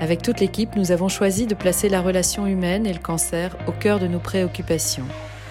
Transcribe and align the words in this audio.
avec 0.00 0.22
toute 0.22 0.40
l'équipe, 0.40 0.74
nous 0.74 0.90
avons 0.90 1.08
choisi 1.08 1.46
de 1.46 1.54
placer 1.54 1.88
la 1.88 2.02
relation 2.02 2.46
humaine 2.46 2.84
et 2.84 2.92
le 2.92 2.98
cancer 2.98 3.56
au 3.68 3.72
cœur 3.72 4.00
de 4.00 4.08
nos 4.08 4.18
préoccupations. 4.18 5.04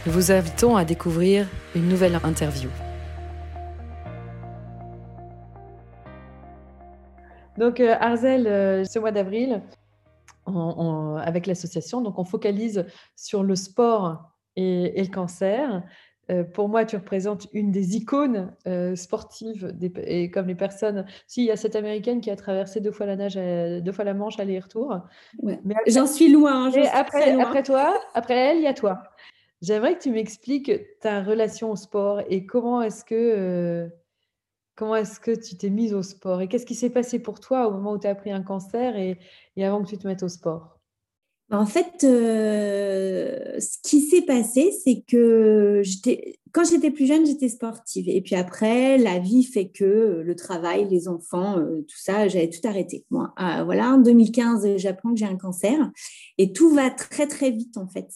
Nous 0.06 0.12
vous 0.12 0.32
invitons 0.32 0.76
à 0.76 0.84
découvrir 0.84 1.48
une 1.76 1.88
nouvelle 1.88 2.20
interview. 2.24 2.70
Donc, 7.58 7.80
euh, 7.80 7.96
Arzel, 8.00 8.48
euh, 8.48 8.84
ce 8.84 9.00
mois 9.00 9.12
d'avril, 9.12 9.62
avec 10.46 11.48
l'association, 11.48 12.04
on 12.06 12.26
focalise 12.26 12.86
sur 13.16 13.44
le 13.44 13.56
sport 13.56 14.34
et, 14.58 15.02
le 15.02 15.08
cancer. 15.08 15.84
Euh, 16.32 16.44
pour 16.44 16.70
moi, 16.70 16.86
tu 16.86 16.96
représentes 16.96 17.48
une 17.54 17.72
des 17.72 17.96
icônes 17.98 18.54
sportives 18.96 19.76
et 20.06 20.32
comme 20.32 20.48
les 20.48 20.56
personnes. 20.56 21.06
Si, 21.28 21.42
il 21.42 21.47
y 21.47 21.52
a 21.52 21.58
cette 21.58 21.75
américaine 21.75 22.22
qui 22.22 22.31
a 22.31 22.36
traversé 22.36 22.80
deux 22.80 22.92
fois 22.92 23.06
la 23.06 23.16
nage, 23.16 23.36
deux 23.36 23.92
fois 23.92 24.06
la 24.06 24.14
Manche 24.14 24.40
aller-retour. 24.40 25.00
J'en 25.88 26.08
suis 26.08 26.30
loin. 26.30 26.72
après, 26.94 27.40
après 27.40 27.64
toi, 27.64 28.00
après 28.14 28.36
elle, 28.36 28.58
il 28.58 28.64
y 28.64 28.68
a 28.68 28.74
toi. 28.74 29.03
J'aimerais 29.62 29.96
que 29.96 30.03
tu 30.03 30.12
m'expliques 30.12 30.72
ta 31.00 31.22
relation 31.22 31.72
au 31.72 31.75
sport 31.75 32.22
et 32.30 32.46
comment 32.46 32.81
est-ce 32.81 33.06
que 33.06 33.90
Comment 34.76 34.96
est-ce 34.96 35.20
que 35.20 35.31
tu 35.31 35.56
t'es 35.56 35.70
mise 35.70 35.94
au 35.94 36.02
sport 36.02 36.42
et 36.42 36.47
qu'est-ce 36.47 36.66
qui 36.66 36.74
s'est 36.74 36.90
passé 36.90 37.20
pour 37.20 37.40
toi 37.40 37.68
au 37.68 37.72
moment 37.72 37.92
où 37.92 38.00
tu 38.00 38.08
as 38.08 38.16
pris 38.16 38.31
un 38.31 38.42
cancer 38.42 38.96
et, 38.97 39.20
avant 39.64 39.84
que 39.84 39.90
tu 39.90 39.97
te 39.97 40.08
mettes 40.08 40.24
au 40.24 40.30
sport? 40.30 40.72
En 41.52 41.66
fait, 41.66 42.04
euh, 42.04 43.59
ce 43.59 43.78
qui 43.84 44.02
s'est 44.02 44.24
passé, 44.24 44.72
c'est 44.84 45.04
que 45.08 45.84
quand 46.52 46.64
j'étais 46.64 46.90
plus 46.90 47.06
jeune, 47.06 47.26
j'étais 47.26 47.50
sportive. 47.50 48.09
Et 48.09 48.22
puis 48.22 48.36
après, 48.36 48.98
la 48.98 49.20
vie 49.20 49.44
fait 49.44 49.68
que 49.70 50.22
le 50.26 50.36
travail, 50.36 50.88
les 50.90 51.08
enfants, 51.08 51.59
euh, 51.59 51.82
tout 51.82 51.98
ça, 51.98 52.28
j'avais 52.28 52.50
tout 52.50 52.66
arrêté. 52.68 53.06
Moi, 53.12 53.34
ah, 53.38 53.64
voilà, 53.64 53.92
en 53.92 53.98
2015, 54.00 54.78
j'apprends 54.78 55.14
que 55.14 55.20
j'ai 55.20 55.26
un 55.26 55.38
cancer 55.38 55.92
et 56.38 56.53
tout 56.53 56.70
va 56.70 56.90
très, 56.90 57.28
très 57.28 57.52
vite 57.52 57.78
en 57.78 57.88
fait. 57.88 58.08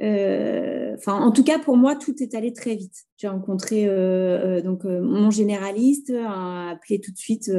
Euh, 0.00 0.94
enfin, 0.96 1.20
en 1.20 1.32
tout 1.32 1.44
cas, 1.44 1.58
pour 1.58 1.76
moi, 1.76 1.96
tout 1.96 2.14
est 2.22 2.34
allé 2.34 2.52
très 2.52 2.74
vite. 2.74 3.04
J'ai 3.16 3.28
rencontré 3.28 3.86
euh, 3.88 4.58
euh, 4.58 4.62
donc 4.62 4.84
mon 4.84 5.30
généraliste, 5.30 6.10
a 6.10 6.70
appelé 6.70 7.00
tout 7.00 7.12
de 7.12 7.18
suite 7.18 7.50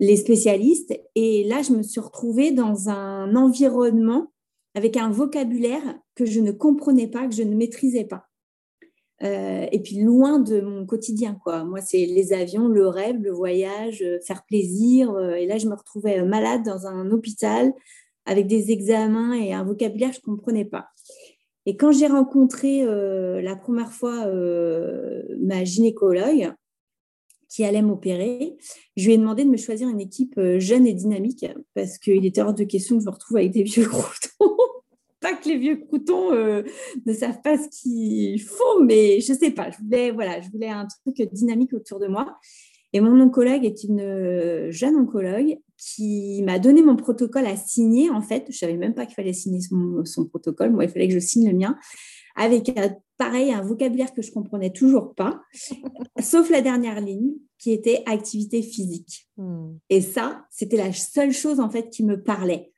les 0.00 0.16
spécialistes, 0.16 0.98
et 1.14 1.44
là, 1.44 1.62
je 1.62 1.72
me 1.72 1.82
suis 1.82 2.00
retrouvée 2.00 2.50
dans 2.52 2.88
un 2.88 3.34
environnement 3.34 4.32
avec 4.74 4.96
un 4.96 5.10
vocabulaire 5.10 5.98
que 6.14 6.24
je 6.24 6.40
ne 6.40 6.52
comprenais 6.52 7.08
pas, 7.08 7.26
que 7.26 7.34
je 7.34 7.42
ne 7.42 7.56
maîtrisais 7.56 8.04
pas. 8.04 8.24
et 9.20 9.80
puis 9.82 10.00
loin 10.00 10.38
de 10.38 10.60
mon 10.60 10.86
quotidien, 10.86 11.36
quoi. 11.42 11.64
Moi, 11.64 11.80
c'est 11.80 12.06
les 12.06 12.32
avions, 12.32 12.68
le 12.68 12.86
rêve, 12.86 13.20
le 13.20 13.32
voyage, 13.32 14.04
faire 14.24 14.44
plaisir. 14.44 15.18
et 15.18 15.46
là, 15.46 15.58
je 15.58 15.66
me 15.66 15.74
retrouvais 15.74 16.22
malade 16.22 16.62
dans 16.64 16.86
un 16.86 17.10
hôpital 17.10 17.72
avec 18.26 18.46
des 18.46 18.70
examens 18.70 19.32
et 19.32 19.52
un 19.52 19.64
vocabulaire 19.64 20.10
que 20.10 20.16
je 20.16 20.30
ne 20.30 20.36
comprenais 20.36 20.64
pas. 20.64 20.88
Et 21.68 21.76
quand 21.76 21.92
j'ai 21.92 22.06
rencontré 22.06 22.82
euh, 22.82 23.42
la 23.42 23.54
première 23.54 23.92
fois 23.92 24.26
euh, 24.26 25.22
ma 25.38 25.64
gynécologue 25.64 26.52
qui 27.48 27.64
allait 27.64 27.82
m'opérer, 27.82 28.56
je 28.96 29.06
lui 29.06 29.14
ai 29.14 29.18
demandé 29.18 29.44
de 29.44 29.50
me 29.50 29.56
choisir 29.56 29.88
une 29.88 30.00
équipe 30.00 30.36
euh, 30.38 30.60
jeune 30.60 30.86
et 30.86 30.94
dynamique 30.94 31.46
parce 31.74 31.98
qu'il 31.98 32.24
était 32.26 32.42
hors 32.42 32.54
de 32.54 32.64
question 32.64 32.96
que 32.96 33.02
je 33.02 33.06
me 33.06 33.12
retrouve 33.12 33.38
avec 33.38 33.52
des 33.52 33.62
vieux 33.62 33.84
croutons. 33.88 34.56
pas 35.20 35.34
que 35.34 35.48
les 35.48 35.56
vieux 35.56 35.76
croutons 35.76 36.32
ne 36.32 37.12
savent 37.12 37.40
pas 37.42 37.58
ce 37.58 37.68
qu'il 37.68 38.40
faut, 38.40 38.82
mais 38.84 39.20
je 39.20 39.32
sais 39.32 39.50
pas. 39.50 39.70
Je 39.70 39.78
voulais, 39.82 40.10
voilà, 40.10 40.40
je 40.40 40.50
voulais 40.50 40.68
un 40.68 40.86
truc 40.86 41.20
dynamique 41.32 41.72
autour 41.72 41.98
de 41.98 42.06
moi. 42.06 42.38
Et 42.92 43.00
mon 43.00 43.20
oncologue 43.20 43.64
est 43.64 43.84
une 43.84 44.70
jeune 44.70 44.96
oncologue 44.96 45.58
qui 45.76 46.42
m'a 46.42 46.58
donné 46.58 46.82
mon 46.82 46.96
protocole 46.96 47.46
à 47.46 47.56
signer. 47.56 48.10
En 48.10 48.22
fait, 48.22 48.46
je 48.50 48.56
savais 48.56 48.76
même 48.76 48.94
pas 48.94 49.06
qu'il 49.06 49.14
fallait 49.14 49.32
signer 49.32 49.60
son, 49.60 50.24
protocole. 50.26 50.70
Moi, 50.70 50.84
il 50.84 50.90
fallait 50.90 51.08
que 51.08 51.14
je 51.14 51.18
signe 51.18 51.48
le 51.48 51.56
mien 51.56 51.76
avec 52.38 52.70
euh, 52.78 52.88
pareil 53.18 53.52
un 53.52 53.60
vocabulaire 53.60 54.14
que 54.14 54.22
je 54.22 54.30
comprenais 54.30 54.70
toujours 54.70 55.14
pas, 55.14 55.42
sauf 56.22 56.48
la 56.48 56.62
dernière 56.62 57.00
ligne 57.00 57.32
qui 57.58 57.72
était 57.72 58.02
activité 58.06 58.62
physique. 58.62 59.28
Hmm. 59.36 59.72
Et 59.90 60.00
ça, 60.00 60.46
c'était 60.50 60.76
la 60.76 60.92
seule 60.92 61.32
chose 61.32 61.60
en 61.60 61.68
fait 61.68 61.90
qui 61.90 62.04
me 62.04 62.22
parlait. 62.22 62.70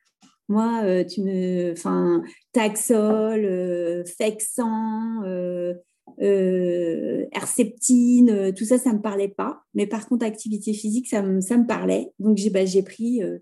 Moi, 0.49 0.81
euh, 0.83 1.05
tu 1.05 1.21
me, 1.21 1.71
enfin, 1.71 2.23
Taxol, 2.51 3.45
euh, 3.45 4.03
Fexan, 4.03 5.23
euh, 5.23 5.75
euh, 6.21 7.25
Herceptine, 7.31 8.53
tout 8.53 8.65
ça, 8.65 8.77
ça 8.77 8.89
ne 8.89 8.97
me 8.97 9.01
parlait 9.01 9.29
pas. 9.29 9.61
Mais 9.75 9.87
par 9.87 10.09
contre, 10.09 10.25
activité 10.25 10.73
physique, 10.73 11.07
ça 11.07 11.21
me, 11.21 11.39
ça 11.39 11.55
me 11.57 11.65
parlait. 11.65 12.11
Donc, 12.19 12.35
j'ai 12.37 12.49
bah, 12.49 12.65
pris, 12.83 13.23
euh, 13.23 13.37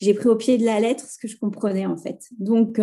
j'ai 0.00 0.14
pris 0.14 0.28
au 0.28 0.36
pied 0.36 0.56
de 0.56 0.64
la 0.64 0.78
lettre 0.78 1.04
ce 1.04 1.18
que 1.18 1.26
je 1.26 1.36
comprenais, 1.36 1.86
en 1.86 1.96
fait. 1.96 2.20
Donc, 2.38 2.78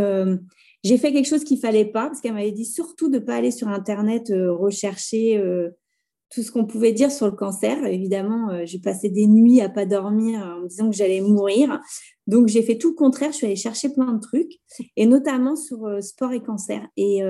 j'ai 0.83 0.97
fait 0.97 1.11
quelque 1.11 1.27
chose 1.27 1.43
qu'il 1.43 1.57
ne 1.57 1.61
fallait 1.61 1.85
pas, 1.85 2.07
parce 2.07 2.21
qu'elle 2.21 2.33
m'avait 2.33 2.51
dit 2.51 2.65
surtout 2.65 3.09
de 3.09 3.19
ne 3.19 3.23
pas 3.23 3.35
aller 3.35 3.51
sur 3.51 3.67
Internet 3.67 4.31
rechercher 4.31 5.43
tout 6.29 6.41
ce 6.41 6.51
qu'on 6.51 6.65
pouvait 6.65 6.93
dire 6.93 7.11
sur 7.11 7.25
le 7.25 7.33
cancer. 7.33 7.85
Évidemment, 7.85 8.65
j'ai 8.65 8.79
passé 8.79 9.09
des 9.09 9.27
nuits 9.27 9.61
à 9.61 9.69
pas 9.69 9.85
dormir 9.85 10.39
en 10.39 10.61
me 10.61 10.67
disant 10.67 10.89
que 10.89 10.95
j'allais 10.95 11.21
mourir. 11.21 11.81
Donc, 12.27 12.47
j'ai 12.47 12.61
fait 12.61 12.77
tout 12.77 12.89
le 12.89 12.95
contraire. 12.95 13.31
Je 13.31 13.37
suis 13.37 13.45
allée 13.45 13.55
chercher 13.55 13.89
plein 13.89 14.13
de 14.13 14.19
trucs, 14.19 14.53
et 14.95 15.05
notamment 15.05 15.55
sur 15.55 16.01
sport 16.01 16.31
et 16.31 16.41
cancer. 16.41 16.87
Et 16.95 17.23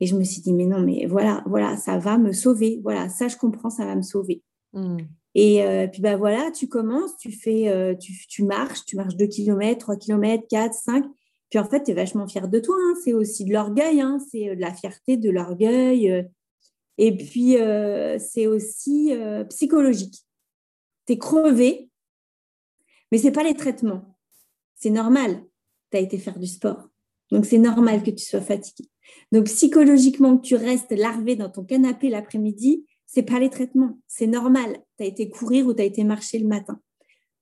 et 0.00 0.06
je 0.06 0.16
me 0.16 0.24
suis 0.24 0.42
dit, 0.42 0.52
mais 0.52 0.66
non, 0.66 0.80
mais 0.80 1.06
voilà, 1.06 1.42
voilà, 1.46 1.76
ça 1.76 1.98
va 1.98 2.18
me 2.18 2.32
sauver. 2.32 2.80
Voilà, 2.82 3.08
ça, 3.08 3.28
je 3.28 3.36
comprends, 3.36 3.70
ça 3.70 3.84
va 3.84 3.94
me 3.94 4.02
sauver. 4.02 4.42
Hmm. 4.72 4.98
Et 5.34 5.62
euh, 5.62 5.86
puis, 5.86 6.02
bah 6.02 6.16
voilà, 6.16 6.50
tu 6.50 6.68
commences, 6.68 7.16
tu 7.16 7.32
fais, 7.32 7.68
euh, 7.68 7.94
tu, 7.94 8.44
marches, 8.44 8.84
tu 8.84 8.96
marches 8.96 9.16
2 9.16 9.26
km, 9.26 9.78
3 9.78 9.96
km, 9.96 10.44
4, 10.48 10.74
5. 10.74 11.04
Puis 11.50 11.58
en 11.58 11.64
fait, 11.64 11.84
tu 11.84 11.90
es 11.90 11.94
vachement 11.94 12.26
fier 12.26 12.48
de 12.48 12.58
toi. 12.58 12.76
Hein. 12.78 12.94
C'est 13.02 13.12
aussi 13.12 13.44
de 13.44 13.52
l'orgueil, 13.52 14.00
hein. 14.00 14.18
c'est 14.30 14.50
euh, 14.50 14.56
de 14.56 14.60
la 14.60 14.72
fierté, 14.72 15.16
de 15.16 15.30
l'orgueil. 15.30 16.28
Et 16.96 17.16
puis, 17.16 17.56
c'est 18.20 18.46
aussi 18.46 19.12
psychologique. 19.48 20.24
Tu 21.06 21.14
es 21.14 21.18
crevé, 21.18 21.90
mais 23.10 23.18
ce 23.18 23.24
n'est 23.24 23.32
pas 23.32 23.42
les 23.42 23.54
traitements. 23.54 24.16
C'est 24.76 24.90
normal. 24.90 25.44
Tu 25.90 25.96
as 25.96 26.00
été 26.00 26.18
faire 26.18 26.38
du 26.38 26.46
sport. 26.46 26.88
Donc, 27.30 27.46
c'est 27.46 27.58
normal 27.58 28.02
que 28.02 28.10
tu 28.10 28.24
sois 28.24 28.40
fatigué. 28.40 28.88
Donc, 29.32 29.46
psychologiquement, 29.46 30.36
que 30.36 30.46
tu 30.46 30.54
restes 30.54 30.92
larvé 30.92 31.36
dans 31.36 31.50
ton 31.50 31.64
canapé 31.64 32.10
l'après-midi, 32.10 32.86
c'est 33.06 33.22
pas 33.22 33.38
les 33.38 33.50
traitements. 33.50 33.98
C'est 34.06 34.26
normal. 34.26 34.78
Tu 34.98 35.04
as 35.04 35.06
été 35.06 35.30
courir 35.30 35.66
ou 35.66 35.74
tu 35.74 35.82
as 35.82 35.84
été 35.84 36.04
marcher 36.04 36.38
le 36.38 36.46
matin. 36.46 36.80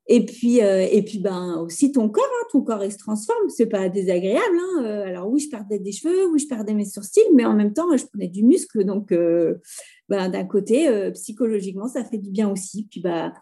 Et 0.08 0.24
puis, 0.24 0.62
euh, 0.62 0.86
et 0.90 1.02
puis 1.02 1.20
ben, 1.20 1.58
aussi 1.60 1.92
ton 1.92 2.08
corps, 2.08 2.24
hein, 2.24 2.46
ton 2.50 2.62
corps 2.62 2.84
il 2.84 2.90
se 2.90 2.98
transforme, 2.98 3.48
c'est 3.48 3.66
pas 3.66 3.88
désagréable. 3.88 4.58
Hein. 4.58 4.84
Euh, 4.84 5.06
alors 5.06 5.28
oui, 5.30 5.40
je 5.40 5.48
perdais 5.48 5.78
des 5.78 5.92
cheveux, 5.92 6.26
oui, 6.32 6.40
je 6.40 6.48
perdais 6.48 6.74
mes 6.74 6.84
sourcils, 6.84 7.20
mais 7.34 7.44
en 7.44 7.54
même 7.54 7.72
temps, 7.72 7.96
je 7.96 8.04
prenais 8.06 8.28
du 8.28 8.44
muscle. 8.44 8.84
Donc, 8.84 9.12
euh, 9.12 9.60
ben, 10.08 10.28
d'un 10.28 10.44
côté, 10.44 10.88
psychologiquement, 11.12 11.86
ça 11.86 12.04
fait 12.04 12.18
du 12.18 12.30
bien 12.30 12.50
aussi. 12.50 12.88
Puis 12.90 13.00
bah, 13.00 13.32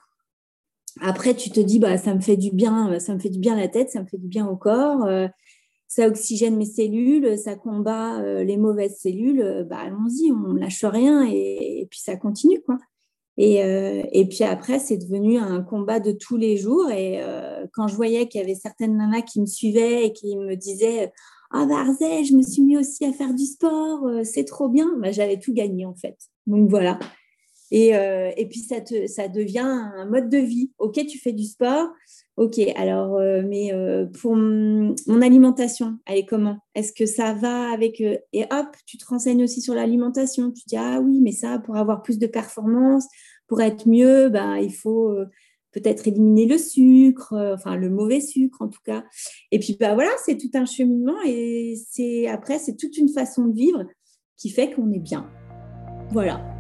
après, 1.01 1.35
tu 1.35 1.51
te 1.51 1.61
dis, 1.61 1.79
bah, 1.79 1.97
ça 1.97 2.15
me 2.15 2.21
fait 2.21 2.37
du 2.37 2.51
bien, 2.51 2.99
ça 3.01 3.15
me 3.15 3.21
fait 3.21 3.31
du 3.31 3.39
bien 3.39 3.57
la 3.57 3.69
tête, 3.69 3.91
ça 3.91 4.03
me 4.03 4.07
fait 4.07 4.19
du 4.19 4.29
bien 4.29 4.47
au 4.47 4.57
corps, 4.57 5.09
ça 5.89 6.07
oxygène 6.07 6.57
mes 6.57 6.67
cellules, 6.67 7.39
ça 7.39 7.57
combat 7.57 8.23
les 8.43 8.59
mauvaises 8.59 8.99
cellules. 8.99 9.67
bah, 9.69 9.79
allons-y, 9.79 10.31
on 10.31 10.53
lâche 10.53 10.85
rien 10.85 11.27
et, 11.27 11.81
et 11.81 11.87
puis 11.87 12.01
ça 12.01 12.17
continue, 12.17 12.61
quoi. 12.61 12.77
Euh, 13.41 14.03
et, 14.13 14.27
puis 14.27 14.45
après, 14.45 14.79
c'est 14.79 14.99
devenu 14.99 15.39
un 15.39 15.63
combat 15.63 15.99
de 15.99 16.13
tous 16.13 16.37
les 16.37 16.57
jours. 16.57 16.91
Et 16.91 17.23
euh, 17.23 17.67
quand 17.73 17.89
je 17.89 17.95
voyais 17.95 18.29
qu'il 18.29 18.41
y 18.41 18.45
avait 18.45 18.55
certaines 18.55 18.97
nanas 18.97 19.23
qui 19.23 19.41
me 19.41 19.47
suivaient 19.47 20.07
et 20.07 20.13
qui 20.13 20.37
me 20.37 20.57
disaient 20.57 21.13
Ah, 21.51 21.67
Varzé, 21.67 22.25
je 22.25 22.35
me 22.35 22.43
suis 22.43 22.63
mis 22.63 22.77
aussi 22.77 23.05
à 23.05 23.13
faire 23.13 23.33
du 23.33 23.47
sport, 23.47 24.07
euh, 24.07 24.25
c'est 24.25 24.45
trop 24.45 24.69
bien, 24.69 24.91
bah, 24.99 25.11
j'avais 25.11 25.39
tout 25.39 25.55
gagné 25.55 25.87
en 25.87 25.95
fait. 25.95 26.17
Donc 26.47 26.69
voilà. 26.69 26.99
Et, 27.73 28.47
puis 28.51 28.61
ça, 28.61 28.77
ça 29.07 29.29
devient 29.29 29.61
un 29.61 30.05
mode 30.07 30.29
de 30.29 30.39
vie. 30.39 30.73
Ok, 30.79 31.07
tu 31.07 31.19
fais 31.19 31.33
du 31.33 31.45
sport. 31.45 31.89
Ok, 32.41 32.59
alors, 32.75 33.21
mais 33.45 33.71
pour 34.19 34.35
mon 34.35 35.21
alimentation, 35.21 35.99
elle 36.07 36.17
est 36.21 36.25
comment? 36.25 36.57
Est-ce 36.75 36.95
que 36.95 37.05
ça 37.05 37.35
va 37.35 37.71
avec. 37.71 38.01
et 38.01 38.45
hop, 38.51 38.69
tu 38.87 38.97
te 38.97 39.05
renseignes 39.05 39.45
aussi 39.45 39.61
sur 39.61 39.75
l'alimentation. 39.75 40.51
Tu 40.51 40.63
dis 40.67 40.79
Ah 40.79 41.03
oui, 41.03 41.21
mais 41.21 41.33
ça, 41.33 41.59
pour 41.59 41.77
avoir 41.77 42.01
plus 42.01 42.19
de 42.19 42.27
performance, 42.27 43.05
pour 43.51 43.61
être 43.61 43.87
mieux, 43.87 44.31
bah, 44.31 44.61
il 44.61 44.73
faut 44.73 45.11
euh, 45.11 45.27
peut-être 45.73 46.07
éliminer 46.07 46.47
le 46.47 46.57
sucre, 46.57 47.33
euh, 47.35 47.55
enfin 47.55 47.77
le 47.77 47.91
mauvais 47.91 48.21
sucre 48.21 48.63
en 48.63 48.69
tout 48.69 48.81
cas. 48.85 49.05
Et 49.51 49.59
puis 49.59 49.77
bah, 49.79 49.95
voilà, 49.95 50.13
c'est 50.25 50.39
tout 50.39 50.51
un 50.55 50.65
cheminement 50.65 51.21
et 51.27 51.75
c'est 51.91 52.29
après, 52.29 52.61
c'est 52.61 52.77
toute 52.77 52.97
une 52.97 53.09
façon 53.09 53.47
de 53.47 53.55
vivre 53.55 53.85
qui 54.37 54.51
fait 54.51 54.71
qu'on 54.71 54.91
est 54.93 55.01
bien. 55.01 55.29
Voilà. 56.13 56.60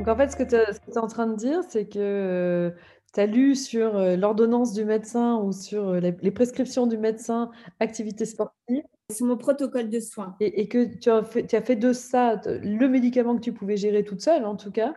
Donc 0.00 0.08
en 0.08 0.16
fait, 0.16 0.32
ce 0.32 0.36
que 0.36 0.42
tu 0.42 0.56
es, 0.56 0.98
en 0.98 1.06
train 1.06 1.28
de 1.28 1.36
dire, 1.36 1.60
c'est 1.68 1.86
que 1.86 1.98
euh, 1.98 2.70
tu 3.14 3.20
as 3.20 3.26
lu 3.26 3.54
sur 3.54 3.94
l'ordonnance 4.16 4.72
du 4.72 4.84
médecin 4.84 5.36
ou 5.36 5.52
sur 5.52 5.92
les 5.92 6.30
prescriptions 6.32 6.88
du 6.88 6.98
médecin 6.98 7.50
activité 7.78 8.24
sportive 8.24 8.82
c'est 9.10 9.24
mon 9.24 9.36
protocole 9.36 9.90
de 9.90 10.00
soins. 10.00 10.36
Et, 10.40 10.68
que 10.68 10.84
tu 10.98 11.10
as, 11.10 11.22
fait, 11.22 11.46
tu 11.46 11.56
as 11.56 11.62
fait 11.62 11.76
de 11.76 11.92
ça 11.92 12.40
le 12.46 12.88
médicament 12.88 13.36
que 13.36 13.40
tu 13.40 13.52
pouvais 13.52 13.76
gérer 13.76 14.04
toute 14.04 14.20
seule, 14.20 14.44
en 14.44 14.56
tout 14.56 14.70
cas 14.70 14.94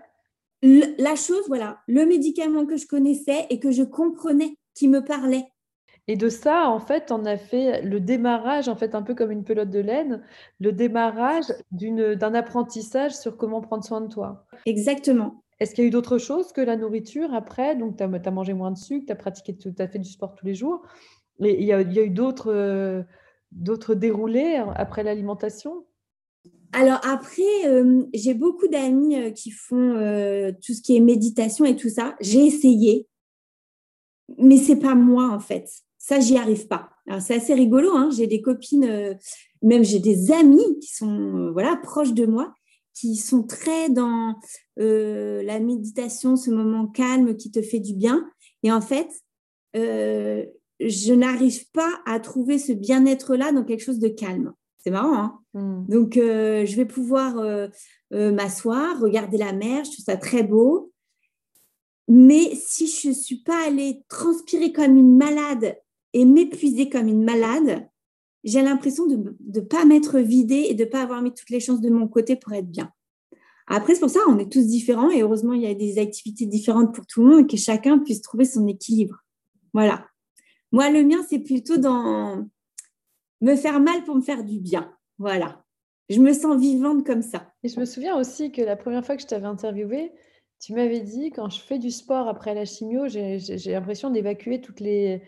La 0.62 1.16
chose, 1.16 1.44
voilà, 1.48 1.80
le 1.88 2.06
médicament 2.06 2.66
que 2.66 2.78
je 2.78 2.88
connaissais 2.88 3.48
et 3.50 3.60
que 3.60 3.72
je 3.72 3.84
comprenais, 3.84 4.56
qui 4.76 4.88
me 4.88 5.04
parlait. 5.04 5.46
Et 6.08 6.18
de 6.18 6.28
ça, 6.30 6.68
en 6.70 6.80
fait, 6.80 7.12
on 7.12 7.26
a 7.26 7.38
fait 7.38 7.82
le 7.82 8.00
démarrage, 8.00 8.68
en 8.68 8.76
fait, 8.76 8.94
un 8.94 9.02
peu 9.04 9.16
comme 9.16 9.32
une 9.32 9.44
pelote 9.44 9.70
de 9.70 9.80
laine, 9.80 10.22
le 10.60 10.72
démarrage 10.72 11.46
d'un 11.72 12.34
apprentissage 12.34 13.14
sur 13.14 13.38
comment 13.38 13.62
prendre 13.62 13.84
soin 13.86 14.02
de 14.02 14.08
toi. 14.08 14.46
Exactement. 14.66 15.44
Est-ce 15.60 15.74
qu'il 15.74 15.84
y 15.84 15.86
a 15.86 15.88
eu 15.88 15.92
d'autres 15.92 16.18
choses 16.18 16.52
que 16.52 16.62
la 16.62 16.76
nourriture 16.76 17.34
après? 17.34 17.76
Donc, 17.76 17.98
tu 17.98 18.04
as, 18.04 18.32
mangé 18.32 18.54
moins 18.54 18.72
de 18.72 18.78
sucre, 18.78 19.06
tu 19.06 19.14
as 19.14 19.16
pratiqué, 19.16 19.56
tu 19.56 19.74
as 19.78 19.88
fait 19.88 20.00
du 20.00 20.10
sport 20.10 20.36
tous 20.36 20.46
les 20.46 20.56
jours. 20.56 20.82
Et 21.40 21.62
il 21.62 21.66
y 21.66 21.72
a, 21.72 21.82
il 21.82 21.94
y 21.94 22.00
a 22.00 22.04
eu 22.04 22.10
d'autres. 22.10 22.52
Euh, 22.52 23.04
d'autres 23.56 23.96
déroulés 23.96 24.62
après 24.76 25.04
l'alimentation? 25.04 25.86
Alors 26.72 27.00
après, 27.04 27.68
euh, 27.68 28.04
j'ai 28.14 28.34
beaucoup 28.34 28.68
d'amis 28.68 29.16
euh, 29.16 29.30
qui 29.32 29.52
font 29.52 29.96
euh, 29.96 30.52
tout 30.66 30.74
ce 30.74 30.82
qui 30.82 30.98
est 30.98 31.00
méditation 31.00 31.66
et 31.66 31.76
tout 31.76 31.90
ça. 31.90 32.16
J'ai 32.20 32.46
essayé, 32.46 33.08
mais 34.40 34.58
c'est 34.58 34.80
pas 34.80 34.96
moi 34.96 35.30
en 35.32 35.40
fait. 35.40 35.70
Ça, 36.06 36.20
j'y 36.20 36.38
arrive 36.38 36.68
pas. 36.68 36.90
Alors 37.08 37.22
c'est 37.22 37.36
assez 37.36 37.54
rigolo. 37.54 37.92
Hein. 37.96 38.10
J'ai 38.12 38.28
des 38.28 38.42
copines, 38.42 39.18
même 39.62 39.84
j'ai 39.86 40.00
des 40.00 40.32
amis 40.32 40.80
qui 40.82 40.94
sont 40.94 41.52
voilà 41.54 41.78
proches 41.82 42.12
de 42.12 42.26
moi, 42.26 42.54
qui 42.94 43.16
sont 43.16 43.44
très 43.44 43.90
dans 43.90 44.36
la 44.76 45.60
méditation, 45.62 46.36
ce 46.36 46.52
moment 46.52 46.88
calme 46.88 47.38
qui 47.38 47.52
te 47.52 47.62
fait 47.62 47.80
du 47.80 47.94
bien. 47.94 48.30
Et 48.64 48.72
en 48.72 48.82
fait, 48.82 49.08
je 49.74 51.14
n'arrive 51.14 51.70
pas 51.72 52.02
à 52.06 52.20
trouver 52.20 52.58
ce 52.58 52.74
bien-être-là 52.74 53.54
dans 53.54 53.64
quelque 53.64 53.84
chose 53.84 54.00
de 54.00 54.10
calme. 54.10 54.54
C'est 54.84 54.92
marrant, 54.92 55.16
hein 55.16 55.40
hmm. 55.54 55.86
Donc, 55.88 56.18
euh, 56.18 56.66
je 56.66 56.76
vais 56.76 56.86
pouvoir 56.86 57.38
euh, 57.38 57.68
euh, 58.14 58.34
m'asseoir, 58.34 59.00
regarder 59.00 59.38
la 59.38 59.54
mer, 59.54 59.86
je 59.86 59.92
trouve 59.92 60.06
ça 60.06 60.18
très 60.18 60.44
beau. 60.44 60.92
Mais 62.10 62.54
si 62.56 62.88
je 62.88 63.10
ne 63.10 63.14
suis 63.14 63.42
pas 63.44 63.66
allée 63.66 64.04
transpirer 64.10 64.74
comme 64.74 64.98
une 64.98 65.16
malade 65.16 65.78
et 66.14 66.26
m'épuiser 66.26 66.90
comme 66.90 67.08
une 67.08 67.24
malade, 67.24 67.88
j'ai 68.44 68.62
l'impression 68.62 69.08
de 69.08 69.36
ne 69.46 69.60
pas 69.62 69.86
m'être 69.86 70.20
vidée 70.20 70.68
et 70.70 70.74
de 70.74 70.84
ne 70.84 70.90
pas 70.90 71.02
avoir 71.02 71.22
mis 71.22 71.34
toutes 71.34 71.50
les 71.50 71.60
chances 71.60 71.82
de 71.82 71.90
mon 71.90 72.08
côté 72.08 72.36
pour 72.36 72.54
être 72.54 72.70
bien. 72.70 72.92
Après, 73.68 73.94
c'est 73.94 74.02
pour 74.02 74.10
ça, 74.10 74.20
on 74.28 74.38
est 74.40 74.52
tous 74.52 74.68
différents 74.68 75.10
et 75.10 75.22
heureusement, 75.22 75.54
il 75.54 75.62
y 75.62 75.68
a 75.68 75.74
des 75.74 75.98
activités 75.98 76.46
différentes 76.46 76.94
pour 76.94 77.06
tout 77.06 77.24
le 77.24 77.30
monde 77.30 77.40
et 77.46 77.48
que 77.48 77.58
chacun 77.58 78.00
puisse 78.00 78.22
trouver 78.22 78.46
son 78.46 78.68
équilibre. 78.68 79.16
Voilà. 79.74 80.06
Moi, 80.72 80.90
le 80.90 81.04
mien, 81.04 81.26
c'est 81.30 81.40
plutôt 81.40 81.78
dans 81.78 82.46
me 83.42 83.56
faire 83.56 83.80
mal 83.80 84.04
pour 84.04 84.16
me 84.16 84.22
faire 84.22 84.44
du 84.44 84.60
bien. 84.60 84.94
Voilà. 85.18 85.64
Je 86.10 86.20
me 86.20 86.34
sens 86.34 86.60
vivante 86.60 87.06
comme 87.06 87.22
ça. 87.22 87.54
Et 87.64 87.70
je 87.70 87.80
me 87.80 87.86
souviens 87.86 88.20
aussi 88.20 88.52
que 88.52 88.62
la 88.62 88.76
première 88.76 89.06
fois 89.06 89.16
que 89.16 89.22
je 89.22 89.28
t'avais 89.28 89.46
interviewé, 89.46 90.12
tu 90.60 90.74
m'avais 90.74 91.00
dit, 91.00 91.32
quand 91.32 91.50
je 91.50 91.62
fais 91.62 91.80
du 91.80 91.92
sport 91.92 92.28
après 92.28 92.54
la 92.54 92.66
chimio, 92.66 93.08
j'ai 93.08 93.38
l'impression 93.66 94.10
d'évacuer 94.10 94.60
toutes 94.60 94.82
les, 94.82 95.22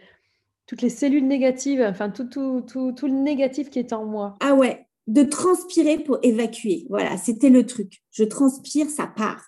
toutes 0.67 0.81
les 0.81 0.89
cellules 0.89 1.27
négatives, 1.27 1.81
enfin 1.81 2.09
tout, 2.09 2.27
tout, 2.27 2.61
tout, 2.61 2.91
tout, 2.91 3.07
le 3.07 3.13
négatif 3.13 3.69
qui 3.69 3.79
est 3.79 3.93
en 3.93 4.05
moi. 4.05 4.35
Ah 4.39 4.55
ouais, 4.55 4.87
de 5.07 5.23
transpirer 5.23 5.99
pour 5.99 6.19
évacuer. 6.23 6.87
Voilà, 6.89 7.17
c'était 7.17 7.49
le 7.49 7.65
truc. 7.65 8.03
Je 8.11 8.23
transpire, 8.23 8.89
ça 8.89 9.07
part. 9.07 9.45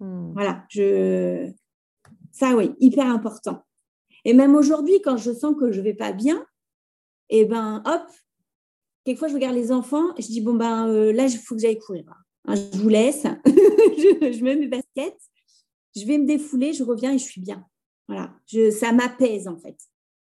Hmm. 0.00 0.32
Voilà, 0.32 0.64
je... 0.70 1.50
ça 2.32 2.56
oui, 2.56 2.72
hyper 2.80 3.06
important. 3.06 3.62
Et 4.24 4.34
même 4.34 4.54
aujourd'hui, 4.54 5.00
quand 5.02 5.16
je 5.16 5.32
sens 5.32 5.54
que 5.58 5.72
je 5.72 5.80
ne 5.80 5.84
vais 5.84 5.94
pas 5.94 6.12
bien, 6.12 6.46
et 7.28 7.40
eh 7.40 7.44
ben 7.44 7.82
hop, 7.86 8.02
quelquefois 9.04 9.28
je 9.28 9.34
regarde 9.34 9.54
les 9.54 9.72
enfants, 9.72 10.14
et 10.16 10.22
je 10.22 10.28
dis 10.28 10.40
bon 10.40 10.54
ben 10.54 10.86
euh, 10.88 11.12
là 11.12 11.26
il 11.26 11.38
faut 11.38 11.54
que 11.54 11.60
j'aille 11.60 11.78
courir. 11.78 12.04
Hein, 12.46 12.54
je 12.54 12.78
vous 12.78 12.88
laisse, 12.88 13.22
je, 13.46 14.44
mets 14.44 14.56
mes 14.56 14.66
baskets, 14.66 15.18
je 15.96 16.04
vais 16.04 16.18
me 16.18 16.26
défouler, 16.26 16.72
je 16.72 16.82
reviens 16.84 17.12
et 17.12 17.18
je 17.18 17.24
suis 17.24 17.40
bien. 17.40 17.64
Voilà, 18.08 18.34
je, 18.46 18.70
ça 18.70 18.92
m'apaise 18.92 19.48
en 19.48 19.56
fait. 19.58 19.76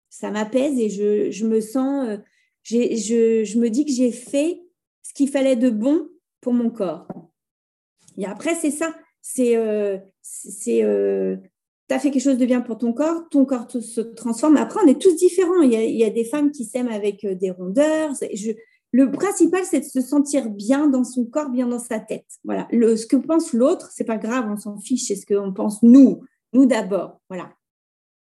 Ça 0.10 0.32
m'apaise 0.32 0.80
et 0.80 0.90
je, 0.90 1.32
je, 1.32 1.46
me 1.46 1.62
sens, 1.62 2.08
euh, 2.08 2.18
je, 2.64 3.44
je, 3.46 3.60
me 3.60 3.70
dis 3.70 3.86
que 3.86 3.92
j'ai 3.92 4.12
fait 4.12 4.62
ce 5.04 5.14
qu'il 5.14 5.30
fallait 5.30 5.56
de 5.56 5.70
bon 5.70 6.10
pour 6.42 6.54
mon 6.54 6.70
corps. 6.70 7.08
Et 8.18 8.26
après, 8.26 8.56
c'est 8.56 8.72
ça, 8.72 8.94
c'est 9.22 9.56
euh, 9.56 9.98
c'est 10.22 10.84
tu 11.90 11.96
as 11.96 12.00
fait 12.00 12.12
quelque 12.12 12.22
chose 12.22 12.38
de 12.38 12.46
bien 12.46 12.62
pour 12.62 12.78
ton 12.78 12.94
corps, 12.94 13.28
ton 13.32 13.46
corps 13.46 13.70
se 13.70 14.02
transforme. 14.02 14.58
Après, 14.58 14.80
on 14.86 14.88
est 14.88 15.02
tous 15.02 15.16
différents. 15.16 15.62
Il 15.62 15.72
y 15.72 16.04
a, 16.04 16.10
des 16.12 16.24
femmes 16.24 16.52
qui 16.52 16.64
s'aiment 16.64 16.88
avec 16.88 17.24
euh, 17.24 17.34
des 17.34 17.50
rondeurs. 17.50 18.12
le 18.92 19.12
principal, 19.12 19.64
c'est 19.66 19.80
de 19.80 19.86
se 19.86 20.02
sentir 20.02 20.50
bien 20.52 20.88
dans 20.88 21.04
son 21.04 21.26
corps, 21.26 21.50
bien 21.50 21.68
dans 21.68 21.80
sa 21.80 22.00
tête. 22.00 22.28
Voilà. 22.44 22.68
Ce 22.72 23.08
que 23.08 23.16
pense 23.16 23.54
l'autre, 23.54 23.90
c'est 23.92 24.04
pas 24.04 24.18
grave, 24.18 24.46
on 24.48 24.58
s'en 24.58 24.80
fiche. 24.80 25.06
C'est 25.08 25.16
ce 25.16 25.26
qu'on 25.26 25.52
pense 25.52 25.82
nous, 25.82 26.22
nous 26.54 26.68
d'abord. 26.68 27.20
Voilà. 27.28 27.50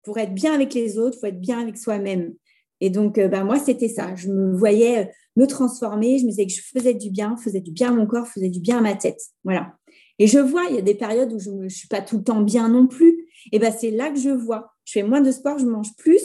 Pour 0.06 0.18
être 0.18 0.32
bien 0.32 0.54
avec 0.54 0.72
les 0.72 0.98
autres, 0.98 1.18
faut 1.18 1.26
être 1.26 1.40
bien 1.40 1.58
avec 1.58 1.76
soi-même. 1.76 2.32
Et 2.80 2.90
donc, 2.90 3.18
euh, 3.18 3.26
bah, 3.26 3.42
moi, 3.42 3.58
c'était 3.58 3.88
ça. 3.88 4.14
Je 4.14 4.28
me 4.28 4.56
voyais 4.56 4.98
euh, 5.00 5.04
me 5.34 5.46
transformer. 5.46 6.18
Je 6.18 6.24
me 6.24 6.30
disais 6.30 6.46
que 6.46 6.52
je 6.52 6.62
faisais 6.62 6.94
du 6.94 7.10
bien, 7.10 7.36
faisais 7.36 7.60
du 7.60 7.72
bien 7.72 7.88
à 7.88 7.92
mon 7.92 8.06
corps, 8.06 8.28
faisais 8.28 8.48
du 8.48 8.60
bien 8.60 8.78
à 8.78 8.80
ma 8.80 8.94
tête. 8.94 9.20
Voilà. 9.42 9.74
Et 10.20 10.28
je 10.28 10.38
vois, 10.38 10.62
il 10.70 10.76
y 10.76 10.78
a 10.78 10.82
des 10.82 10.94
périodes 10.94 11.32
où 11.32 11.40
je 11.40 11.50
ne 11.50 11.68
suis 11.68 11.88
pas 11.88 12.02
tout 12.02 12.18
le 12.18 12.22
temps 12.22 12.40
bien 12.40 12.68
non 12.68 12.86
plus. 12.86 13.26
Et 13.50 13.58
ben 13.58 13.74
c'est 13.76 13.90
là 13.90 14.10
que 14.10 14.18
je 14.18 14.30
vois. 14.30 14.70
Je 14.84 14.92
fais 14.92 15.02
moins 15.02 15.20
de 15.20 15.32
sport, 15.32 15.58
je 15.58 15.66
mange 15.66 15.94
plus. 15.96 16.22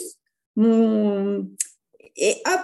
Mon... 0.54 1.48
Et 2.16 2.36
hop, 2.46 2.60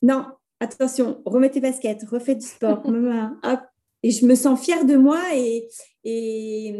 non, 0.00 0.24
attention, 0.60 1.20
remets 1.26 1.50
tes 1.50 1.60
baskets, 1.60 2.04
refais 2.10 2.36
du 2.36 2.46
sport, 2.46 2.82
hop. 3.42 3.60
Et 4.02 4.10
je 4.10 4.24
me 4.24 4.34
sens 4.34 4.60
fière 4.60 4.86
de 4.86 4.96
moi 4.96 5.20
et, 5.34 5.68
et 6.02 6.74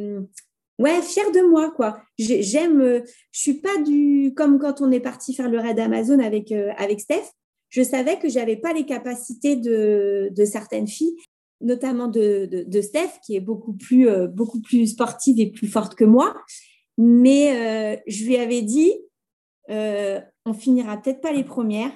ouais, 0.82 1.02
fière 1.02 1.30
de 1.32 1.40
moi, 1.48 1.70
quoi. 1.70 2.00
J'aime, 2.18 3.02
je 3.30 3.40
suis 3.40 3.54
pas 3.54 3.78
du, 3.82 4.32
comme 4.36 4.58
quand 4.58 4.80
on 4.80 4.90
est 4.90 5.00
parti 5.00 5.34
faire 5.34 5.48
le 5.48 5.58
raid 5.58 5.78
Amazon 5.78 6.18
avec, 6.18 6.52
euh, 6.52 6.72
avec 6.76 7.00
Steph, 7.00 7.24
je 7.70 7.82
savais 7.82 8.18
que 8.18 8.28
j'avais 8.28 8.56
pas 8.56 8.72
les 8.72 8.84
capacités 8.84 9.56
de, 9.56 10.28
de 10.30 10.44
certaines 10.44 10.88
filles 10.88 11.16
notamment 11.62 12.08
de, 12.08 12.64
de, 12.66 12.80
Steph, 12.80 13.20
qui 13.24 13.36
est 13.36 13.40
beaucoup 13.40 13.72
plus, 13.72 14.08
euh, 14.08 14.26
beaucoup 14.26 14.60
plus 14.60 14.88
sportive 14.88 15.40
et 15.40 15.50
plus 15.50 15.68
forte 15.68 15.94
que 15.94 16.04
moi. 16.04 16.34
Mais 16.98 17.96
euh, 17.96 18.00
je 18.06 18.24
lui 18.24 18.36
avais 18.36 18.62
dit, 18.62 18.92
euh, 19.70 20.20
on 20.44 20.52
finira 20.52 21.00
peut-être 21.00 21.20
pas 21.20 21.32
les 21.32 21.44
premières, 21.44 21.92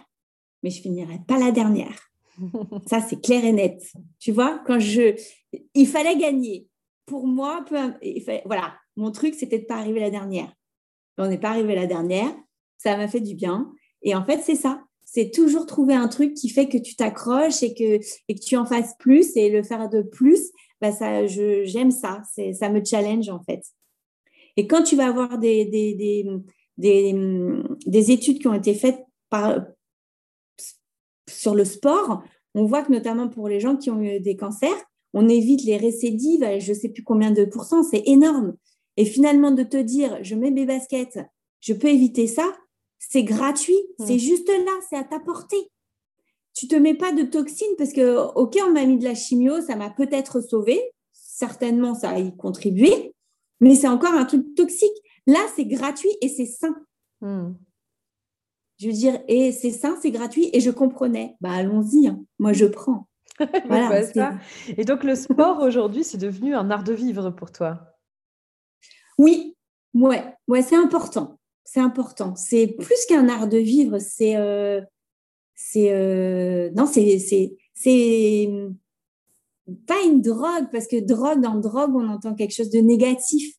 mais 0.62 0.70
je 0.70 0.80
finirai 0.80 1.20
pas 1.26 1.38
la 1.38 1.50
dernière. 1.50 2.10
Ça, 2.86 3.00
c'est 3.00 3.20
clair 3.20 3.44
et 3.44 3.52
net. 3.52 3.82
Tu 4.18 4.32
vois, 4.32 4.62
quand 4.66 4.78
je. 4.78 5.14
Il 5.74 5.86
fallait 5.86 6.16
gagner. 6.16 6.66
Pour 7.06 7.26
moi, 7.26 7.64
voilà, 8.44 8.74
mon 8.96 9.12
truc, 9.12 9.34
c'était 9.34 9.58
de 9.58 9.62
ne 9.62 9.68
pas 9.68 9.76
arriver 9.76 10.00
la 10.00 10.10
dernière. 10.10 10.52
On 11.18 11.28
n'est 11.28 11.38
pas 11.38 11.50
arrivé 11.50 11.74
la 11.74 11.86
dernière. 11.86 12.34
Ça 12.78 12.96
m'a 12.96 13.08
fait 13.08 13.20
du 13.20 13.34
bien. 13.34 13.72
Et 14.02 14.14
en 14.14 14.24
fait, 14.24 14.40
c'est 14.42 14.56
ça. 14.56 14.82
C'est 15.04 15.30
toujours 15.30 15.66
trouver 15.66 15.94
un 15.94 16.08
truc 16.08 16.34
qui 16.34 16.48
fait 16.48 16.68
que 16.68 16.78
tu 16.78 16.96
t'accroches 16.96 17.62
et 17.62 17.74
que, 17.74 18.04
et 18.28 18.34
que 18.34 18.40
tu 18.40 18.56
en 18.56 18.66
fasses 18.66 18.94
plus 18.98 19.36
et 19.36 19.50
le 19.50 19.62
faire 19.62 19.88
de 19.88 20.02
plus. 20.02 20.50
Bah 20.80 20.92
ça, 20.92 21.26
j'aime 21.26 21.90
ça. 21.90 22.22
Ça 22.52 22.68
me 22.68 22.84
challenge 22.84 23.28
en 23.28 23.40
fait. 23.42 23.62
Et 24.56 24.66
quand 24.66 24.82
tu 24.82 24.96
vas 24.96 25.06
avoir 25.06 25.38
des, 25.38 25.64
des, 25.64 25.94
des, 25.94 26.26
des, 26.76 27.14
des 27.86 28.10
études 28.10 28.40
qui 28.40 28.48
ont 28.48 28.54
été 28.54 28.74
faites 28.74 28.98
sur 31.28 31.54
le 31.54 31.64
sport, 31.64 32.22
on 32.54 32.64
voit 32.64 32.82
que 32.82 32.92
notamment 32.92 33.28
pour 33.28 33.48
les 33.48 33.60
gens 33.60 33.76
qui 33.76 33.90
ont 33.90 34.02
eu 34.02 34.20
des 34.20 34.36
cancers, 34.36 34.84
on 35.12 35.28
évite 35.28 35.64
les 35.64 35.76
récidives, 35.76 36.44
je 36.58 36.72
ne 36.72 36.76
sais 36.76 36.88
plus 36.88 37.02
combien 37.02 37.30
de 37.30 37.44
pourcents, 37.44 37.82
c'est 37.82 38.02
énorme. 38.06 38.54
Et 38.96 39.04
finalement, 39.04 39.50
de 39.50 39.62
te 39.62 39.76
dire, 39.76 40.18
je 40.22 40.34
mets 40.34 40.50
mes 40.50 40.66
baskets, 40.66 41.18
je 41.60 41.72
peux 41.74 41.88
éviter 41.88 42.26
ça, 42.26 42.52
c'est 42.98 43.24
gratuit, 43.24 43.78
c'est 43.98 44.14
mmh. 44.14 44.18
juste 44.18 44.48
là, 44.48 44.72
c'est 44.88 44.96
à 44.96 45.04
ta 45.04 45.20
portée. 45.20 45.70
Tu 46.54 46.68
te 46.68 46.76
mets 46.76 46.94
pas 46.94 47.12
de 47.12 47.22
toxines 47.22 47.76
parce 47.76 47.92
que, 47.92 48.16
ok, 48.34 48.56
on 48.66 48.72
m'a 48.72 48.86
mis 48.86 48.98
de 48.98 49.04
la 49.04 49.14
chimio, 49.14 49.60
ça 49.60 49.76
m'a 49.76 49.90
peut-être 49.90 50.40
sauvé, 50.40 50.80
certainement 51.12 51.94
ça 51.94 52.10
a 52.10 52.18
y 52.18 52.34
contribué, 52.36 53.14
mais 53.60 53.74
c'est 53.74 53.88
encore 53.88 54.14
un 54.14 54.24
truc 54.24 54.54
toxique. 54.54 54.96
Là, 55.26 55.40
c'est 55.54 55.66
gratuit 55.66 56.16
et 56.22 56.28
c'est 56.28 56.46
sain. 56.46 56.74
Mmh. 57.20 57.52
Je 58.78 58.86
veux 58.88 58.92
dire, 58.92 59.20
et 59.28 59.52
c'est 59.52 59.70
sain, 59.70 59.96
c'est 60.00 60.10
gratuit, 60.10 60.50
et 60.52 60.60
je 60.60 60.70
comprenais. 60.70 61.36
Bah, 61.40 61.52
allons-y, 61.52 62.08
hein. 62.08 62.22
moi 62.38 62.52
je 62.52 62.66
prends. 62.66 63.08
Voilà, 63.66 64.02
et 64.76 64.84
donc 64.84 65.04
le 65.04 65.14
sport 65.14 65.58
aujourd'hui, 65.62 66.04
c'est 66.04 66.18
devenu 66.18 66.54
un 66.54 66.70
art 66.70 66.84
de 66.84 66.92
vivre 66.92 67.30
pour 67.30 67.52
toi? 67.52 67.96
Oui, 69.18 69.56
ouais, 69.94 70.24
ouais 70.48 70.62
c'est 70.62 70.76
important. 70.76 71.38
C'est 71.64 71.80
important. 71.80 72.34
C'est 72.36 72.68
plus 72.78 73.04
qu'un 73.08 73.28
art 73.28 73.48
de 73.48 73.58
vivre, 73.58 73.98
c'est. 73.98 74.36
Euh, 74.36 74.80
c'est 75.54 75.92
euh, 75.92 76.70
non, 76.76 76.86
c'est, 76.86 77.18
c'est, 77.18 77.56
c'est 77.74 78.48
pas 79.86 80.00
une 80.04 80.20
drogue, 80.20 80.68
parce 80.70 80.86
que 80.86 81.00
drogue, 81.00 81.40
dans 81.40 81.56
drogue, 81.56 81.94
on 81.94 82.08
entend 82.08 82.34
quelque 82.34 82.54
chose 82.54 82.70
de 82.70 82.78
négatif 82.78 83.56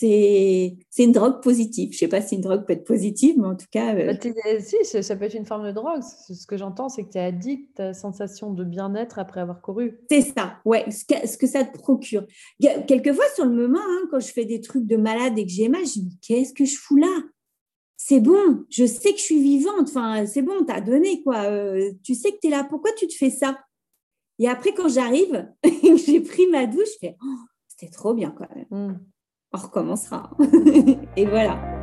c'est 0.00 1.04
une 1.04 1.12
drogue 1.12 1.42
positive. 1.42 1.90
Je 1.90 1.96
ne 1.96 1.98
sais 1.98 2.08
pas 2.08 2.22
si 2.22 2.36
une 2.36 2.40
drogue 2.40 2.64
peut 2.64 2.72
être 2.72 2.84
positive, 2.84 3.36
mais 3.38 3.48
en 3.48 3.56
tout 3.56 3.66
cas. 3.70 3.94
Euh, 3.94 4.14
bah, 4.14 4.60
si, 4.60 5.02
ça 5.02 5.16
peut 5.16 5.24
être 5.24 5.34
une 5.34 5.44
forme 5.44 5.66
de 5.66 5.72
drogue. 5.72 6.00
Ce 6.02 6.46
que 6.46 6.56
j'entends, 6.56 6.88
c'est 6.88 7.04
que 7.04 7.12
tu 7.12 7.18
es 7.18 7.20
addict 7.20 7.78
à 7.78 7.86
la 7.86 7.94
sensation 7.94 8.52
de 8.52 8.64
bien-être 8.64 9.18
après 9.18 9.40
avoir 9.40 9.60
couru. 9.60 10.00
C'est 10.10 10.22
ça, 10.22 10.56
ouais, 10.64 10.90
ce 10.90 11.04
que, 11.04 11.26
ce 11.26 11.36
que, 11.36 11.46
ça 11.46 11.64
te 11.64 11.76
procure. 11.78 12.26
Quelquefois, 12.86 13.24
sur 13.34 13.44
le 13.44 13.54
moment, 13.54 13.80
hein, 13.80 14.08
quand 14.10 14.20
je 14.20 14.32
fais 14.32 14.46
des 14.46 14.60
trucs 14.60 14.86
de 14.86 14.96
malade 14.96 15.38
et 15.38 15.44
que 15.44 15.52
j'ai 15.52 15.68
mal, 15.68 15.82
je 15.84 16.00
me 16.00 16.04
dis 16.06 16.18
qu'est-ce 16.22 16.54
que 16.54 16.64
je 16.64 16.78
fous 16.78 16.96
là? 16.96 17.22
C'est 17.96 18.20
bon, 18.20 18.64
je 18.70 18.86
sais 18.86 19.12
que 19.12 19.18
je 19.18 19.24
suis 19.24 19.42
vivante. 19.42 19.88
Enfin, 19.88 20.24
c'est 20.24 20.42
bon, 20.42 20.64
t'as 20.66 20.80
donné, 20.80 21.22
quoi. 21.22 21.42
Euh, 21.50 21.92
tu 22.02 22.14
sais 22.14 22.32
que 22.32 22.38
tu 22.40 22.46
es 22.46 22.50
là. 22.50 22.64
Pourquoi 22.64 22.92
tu 22.92 23.06
te 23.06 23.14
fais 23.14 23.28
ça? 23.28 23.58
Et 24.38 24.48
après, 24.48 24.72
quand 24.72 24.88
j'arrive 24.88 25.46
et 25.62 25.70
que 25.70 25.96
j'ai 25.98 26.20
pris 26.20 26.46
ma 26.46 26.66
douche, 26.66 26.88
je 26.94 27.08
fais 27.08 27.16
oh, 27.22 27.36
c'était 27.68 27.92
trop 27.92 28.14
bien, 28.14 28.30
quand 28.30 28.48
même. 28.54 28.66
Mmh 28.70 29.00
on 29.52 29.58
recommencera. 29.58 30.30
et 31.16 31.26
voilà. 31.26 31.80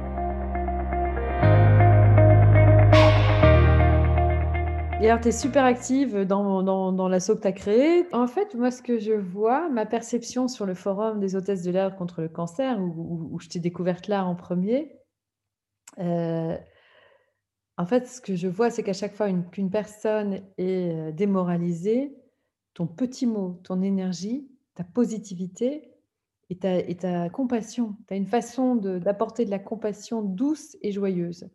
Alors, 5.00 5.22
tu 5.22 5.28
es 5.28 5.32
super 5.32 5.64
active 5.64 6.26
dans, 6.26 6.64
dans, 6.64 6.92
dans 6.92 7.08
l'assaut 7.08 7.36
que 7.36 7.42
tu 7.42 7.48
as 7.48 7.52
créé. 7.54 8.06
En 8.14 8.28
fait, 8.28 8.56
moi, 8.56 8.72
ce 8.72 8.82
que 8.82 8.98
je 8.98 9.14
vois, 9.14 9.70
ma 9.70 9.86
perception 9.86 10.48
sur 10.48 10.66
le 10.66 10.74
forum 10.74 11.20
des 11.20 11.36
hôtesses 11.36 11.64
de 11.64 11.72
l'air 11.72 11.96
contre 11.96 12.22
le 12.22 12.30
cancer, 12.30 12.80
où, 12.80 13.40
je 13.40 13.48
t'ai 13.48 13.60
découverte 13.60 14.08
là 14.08 14.26
en 14.26 14.36
premier, 14.36 15.00
euh, 16.00 16.58
en 17.78 17.86
fait, 17.86 18.08
ce 18.08 18.20
que 18.20 18.36
je 18.36 18.48
vois, 18.48 18.70
c'est 18.70 18.84
qu'à 18.84 18.94
chaque 18.94 19.14
fois 19.14 19.32
qu'une 19.32 19.70
personne 19.70 20.42
est 20.58 20.92
euh, 20.92 21.12
démoralisée, 21.12 22.18
ton 22.74 22.88
petit 22.88 23.28
mot, 23.28 23.62
ton 23.64 23.82
énergie, 23.84 24.50
ta 24.74 24.84
positivité, 24.84 25.97
et 26.50 26.96
ta, 26.96 27.30
compassion. 27.30 27.96
Tu 28.08 28.14
as 28.14 28.18
une 28.18 28.28
façon 28.28 28.76
d'apporter 28.76 29.46
de, 29.46 29.52
la 29.52 29.60
compassion 29.60 30.22
douce 30.22 30.78
et 30.82 30.92
joyeuse. 30.92 31.50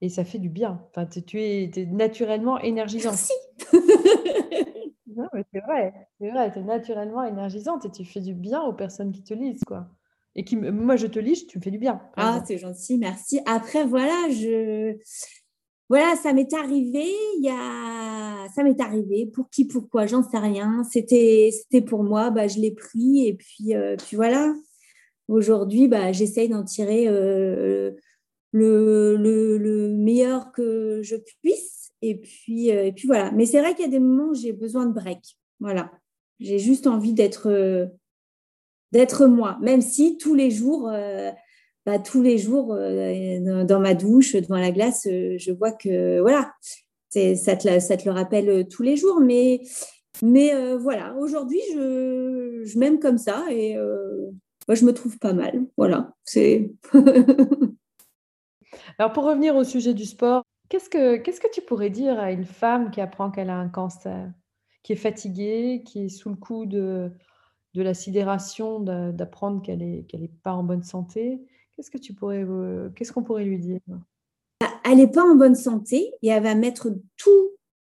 Et 0.00 0.08
ça 0.08 0.24
fait 0.24 0.38
du 0.38 0.48
bien. 0.48 0.82
Enfin, 0.90 1.06
tu 1.06 1.40
es, 1.40 1.70
naturellement 1.90 2.58
énergisante. 2.58 3.12
Merci. 3.12 3.32
non, 5.16 5.28
mais 5.32 5.44
c'est 5.52 5.60
vrai. 5.60 5.94
C'est 6.20 6.30
vrai, 6.30 6.52
tu 6.52 6.58
es 6.58 6.62
naturellement 6.62 7.24
énergisante 7.24 7.86
et 7.86 7.90
tu 7.90 8.04
fais 8.04 8.20
du 8.20 8.34
bien 8.34 8.62
aux 8.62 8.74
personnes 8.74 9.12
qui 9.12 9.22
te 9.22 9.32
lisent. 9.32 9.64
quoi. 9.66 9.88
Et 10.36 10.44
qui, 10.44 10.56
moi, 10.56 10.96
je 10.96 11.06
te 11.06 11.18
lis, 11.18 11.46
tu 11.46 11.58
me 11.58 11.62
fais 11.62 11.70
du 11.70 11.78
bien. 11.78 12.02
Ah, 12.16 12.42
c'est 12.44 12.58
gentil, 12.58 12.98
merci. 12.98 13.40
Après, 13.46 13.84
voilà, 13.84 14.28
je 14.30 14.98
voilà, 15.90 16.16
ça 16.16 16.32
m'est 16.32 16.52
arrivé, 16.54 17.04
il 17.38 17.44
y 17.44 17.50
a... 17.50 18.48
ça 18.54 18.62
m'est 18.62 18.80
arrivé, 18.80 19.26
pour 19.26 19.50
qui, 19.50 19.66
pourquoi, 19.66 20.06
j'en 20.06 20.22
sais 20.22 20.38
rien. 20.38 20.82
C'était, 20.84 21.50
pour 21.86 22.02
moi, 22.04 22.30
bah, 22.30 22.48
je 22.48 22.58
l'ai 22.58 22.70
pris 22.70 23.26
et 23.26 23.34
puis, 23.34 23.74
euh, 23.74 23.96
puis 23.96 24.16
voilà. 24.16 24.54
Aujourd'hui, 25.28 25.88
bah, 25.88 26.12
j'essaye 26.12 26.48
d'en 26.48 26.64
tirer 26.64 27.06
euh, 27.08 27.92
le, 28.52 29.16
le, 29.16 29.88
meilleur 29.90 30.52
que 30.52 31.00
je 31.02 31.16
puisse. 31.42 31.90
Et 32.02 32.16
puis, 32.16 32.70
euh, 32.70 32.86
et 32.86 32.92
puis 32.92 33.06
voilà. 33.06 33.30
Mais 33.32 33.46
c'est 33.46 33.60
vrai 33.60 33.74
qu'il 33.74 33.84
y 33.84 33.88
a 33.88 33.90
des 33.90 34.00
moments 34.00 34.30
où 34.30 34.34
j'ai 34.34 34.52
besoin 34.52 34.86
de 34.86 34.92
break. 34.92 35.36
Voilà. 35.60 35.90
J'ai 36.40 36.58
juste 36.58 36.86
envie 36.86 37.14
d'être, 37.14 37.90
d'être 38.92 39.26
moi, 39.26 39.58
même 39.62 39.80
si 39.80 40.18
tous 40.18 40.34
les 40.34 40.50
jours, 40.50 40.90
bah, 41.86 41.98
tous 41.98 42.22
les 42.22 42.38
jours 42.38 42.72
euh, 42.72 43.64
dans 43.64 43.80
ma 43.80 43.94
douche, 43.94 44.34
devant 44.34 44.56
la 44.56 44.70
glace, 44.70 45.06
euh, 45.06 45.36
je 45.38 45.52
vois 45.52 45.72
que 45.72 46.20
voilà, 46.20 46.54
ça 47.10 47.56
te, 47.56 47.68
le 47.68 48.10
rappelle 48.10 48.48
euh, 48.48 48.64
tous 48.64 48.82
les 48.82 48.96
jours. 48.96 49.20
Mais, 49.20 49.60
voilà, 50.22 51.14
aujourd'hui, 51.18 51.60
je, 51.74 52.78
m'aime 52.78 52.98
comme 53.00 53.18
ça 53.18 53.44
et 53.50 53.74
je 53.74 54.84
me 54.84 54.92
trouve 54.92 55.18
pas 55.18 55.34
mal. 55.34 55.66
Voilà. 55.76 56.14
Alors, 58.98 59.12
pour 59.12 59.24
revenir 59.24 59.56
au 59.56 59.64
sujet 59.64 59.92
du 59.92 60.04
sport, 60.04 60.42
qu'est-ce 60.70 60.88
que, 60.88 61.52
tu 61.52 61.60
pourrais 61.60 61.90
dire 61.90 62.18
à 62.18 62.32
une 62.32 62.46
femme 62.46 62.90
qui 62.90 63.02
apprend 63.02 63.30
qu'elle 63.30 63.50
a 63.50 63.58
un 63.58 63.68
cancer, 63.68 64.32
qui 64.82 64.94
est 64.94 64.96
fatiguée, 64.96 65.82
qui 65.84 66.06
est 66.06 66.08
sous 66.08 66.30
le 66.30 66.36
coup 66.36 66.64
de, 66.64 67.12
la 67.74 67.92
sidération 67.92 68.80
d'apprendre 68.80 69.60
qu'elle 69.60 69.80
n'est 69.80 70.32
pas 70.42 70.54
en 70.54 70.62
bonne 70.62 70.84
santé? 70.84 71.44
Qu'est-ce 71.76 71.90
que 71.90 71.98
tu 71.98 72.14
pourrais, 72.14 72.44
euh, 72.44 72.88
qu'est-ce 72.90 73.12
qu'on 73.12 73.24
pourrait 73.24 73.44
lui 73.44 73.58
dire? 73.58 73.80
Elle 74.84 74.98
n'est 74.98 75.10
pas 75.10 75.24
en 75.24 75.34
bonne 75.34 75.56
santé 75.56 76.12
et 76.22 76.28
elle 76.28 76.42
va 76.42 76.54
mettre 76.54 76.88
tout, 77.16 77.50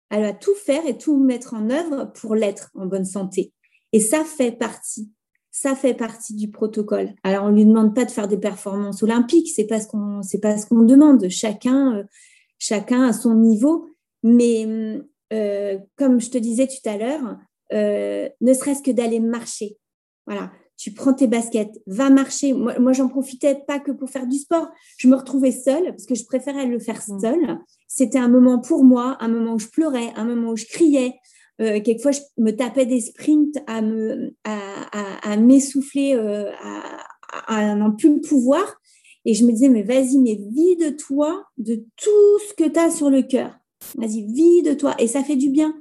elle 0.09 0.21
va 0.21 0.33
tout 0.33 0.55
faire 0.55 0.85
et 0.87 0.97
tout 0.97 1.17
mettre 1.17 1.53
en 1.53 1.69
œuvre 1.69 2.11
pour 2.13 2.35
l'être 2.35 2.71
en 2.75 2.85
bonne 2.85 3.05
santé. 3.05 3.51
Et 3.91 3.99
ça 3.99 4.23
fait 4.23 4.51
partie, 4.51 5.11
ça 5.51 5.75
fait 5.75 5.93
partie 5.93 6.33
du 6.35 6.49
protocole. 6.49 7.13
Alors 7.23 7.45
on 7.45 7.49
lui 7.49 7.65
demande 7.65 7.93
pas 7.93 8.05
de 8.05 8.11
faire 8.11 8.27
des 8.27 8.37
performances 8.37 9.03
olympiques, 9.03 9.49
c'est 9.53 9.67
pas 9.67 9.81
ce 9.81 9.87
qu'on, 9.87 10.21
c'est 10.21 10.39
pas 10.39 10.57
ce 10.57 10.65
qu'on 10.65 10.83
demande. 10.83 11.27
Chacun, 11.29 11.97
euh, 11.97 12.03
chacun 12.59 13.03
à 13.03 13.11
son 13.13 13.35
niveau. 13.35 13.89
Mais 14.23 14.65
euh, 15.33 15.77
comme 15.97 16.21
je 16.21 16.29
te 16.29 16.37
disais 16.37 16.67
tout 16.67 16.89
à 16.89 16.97
l'heure, 16.97 17.37
ne 17.71 18.53
serait-ce 18.53 18.81
que 18.81 18.91
d'aller 18.91 19.19
marcher. 19.19 19.77
Voilà, 20.25 20.51
tu 20.83 20.91
prends 20.91 21.13
tes 21.13 21.27
baskets, 21.27 21.81
va 21.87 22.09
marcher. 22.09 22.51
Moi, 22.51 22.77
moi 22.77 22.91
j'en 22.91 23.07
profitais 23.07 23.55
pas 23.65 23.79
que 23.79 23.93
pour 23.93 24.09
faire 24.09 24.27
du 24.27 24.37
sport. 24.37 24.67
Je 24.97 25.07
me 25.07 25.15
retrouvais 25.15 25.53
seule 25.53 25.85
parce 25.85 26.05
que 26.05 26.13
je 26.13 26.25
préférais 26.25 26.65
le 26.65 26.77
faire 26.77 27.01
mm. 27.07 27.19
seule. 27.21 27.59
C'était 27.87 28.19
un 28.19 28.27
moment 28.27 28.59
pour 28.59 28.83
moi, 28.83 29.15
un 29.21 29.29
moment 29.29 29.53
où 29.53 29.59
je 29.59 29.69
pleurais, 29.69 30.11
un 30.17 30.25
moment 30.25 30.49
où 30.49 30.57
je 30.57 30.65
criais. 30.65 31.13
Euh, 31.61 31.79
quelquefois, 31.79 32.11
je 32.11 32.19
me 32.37 32.51
tapais 32.51 32.85
des 32.85 32.99
sprints 32.99 33.55
à 33.65 33.81
me, 33.81 34.35
à, 34.43 35.37
m'essouffler, 35.37 36.15
euh, 36.15 36.51
à, 36.61 37.59
à 37.59 37.75
n'en 37.75 37.91
plus 37.91 38.19
pouvoir. 38.19 38.81
Et 39.23 39.35
je 39.35 39.45
me 39.45 39.53
disais, 39.53 39.69
mais 39.69 39.83
vas-y, 39.83 40.17
mais 40.17 40.37
vide-toi 40.51 41.45
de 41.57 41.75
tout 41.95 42.39
ce 42.49 42.53
que 42.55 42.67
tu 42.67 42.77
as 42.77 42.91
sur 42.91 43.09
le 43.09 43.21
cœur. 43.21 43.55
Vas-y, 43.95 44.25
vide-toi. 44.33 44.95
Et 44.99 45.07
ça 45.07 45.23
fait 45.23 45.37
du 45.37 45.49
bien. 45.49 45.73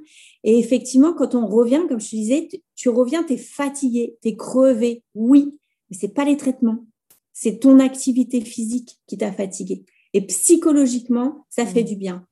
Et 0.43 0.59
effectivement, 0.59 1.13
quand 1.13 1.35
on 1.35 1.47
revient, 1.47 1.83
comme 1.87 1.99
je 1.99 2.09
te 2.09 2.15
disais, 2.15 2.49
tu 2.75 2.89
reviens, 2.89 3.23
tu 3.23 3.33
es 3.33 3.37
fatigué, 3.37 4.17
tu 4.21 4.29
es 4.29 4.35
crevé, 4.35 5.03
oui, 5.15 5.57
mais 5.89 5.97
ce 5.97 6.05
n'est 6.05 6.11
pas 6.11 6.25
les 6.25 6.37
traitements, 6.37 6.85
c'est 7.31 7.59
ton 7.59 7.79
activité 7.79 8.41
physique 8.41 8.99
qui 9.07 9.17
t'a 9.17 9.31
fatigué. 9.31 9.85
Et 10.13 10.21
psychologiquement, 10.27 11.45
ça 11.49 11.65
fait 11.65 11.81
mmh. 11.81 11.87
du 11.87 11.95
bien. 11.95 12.27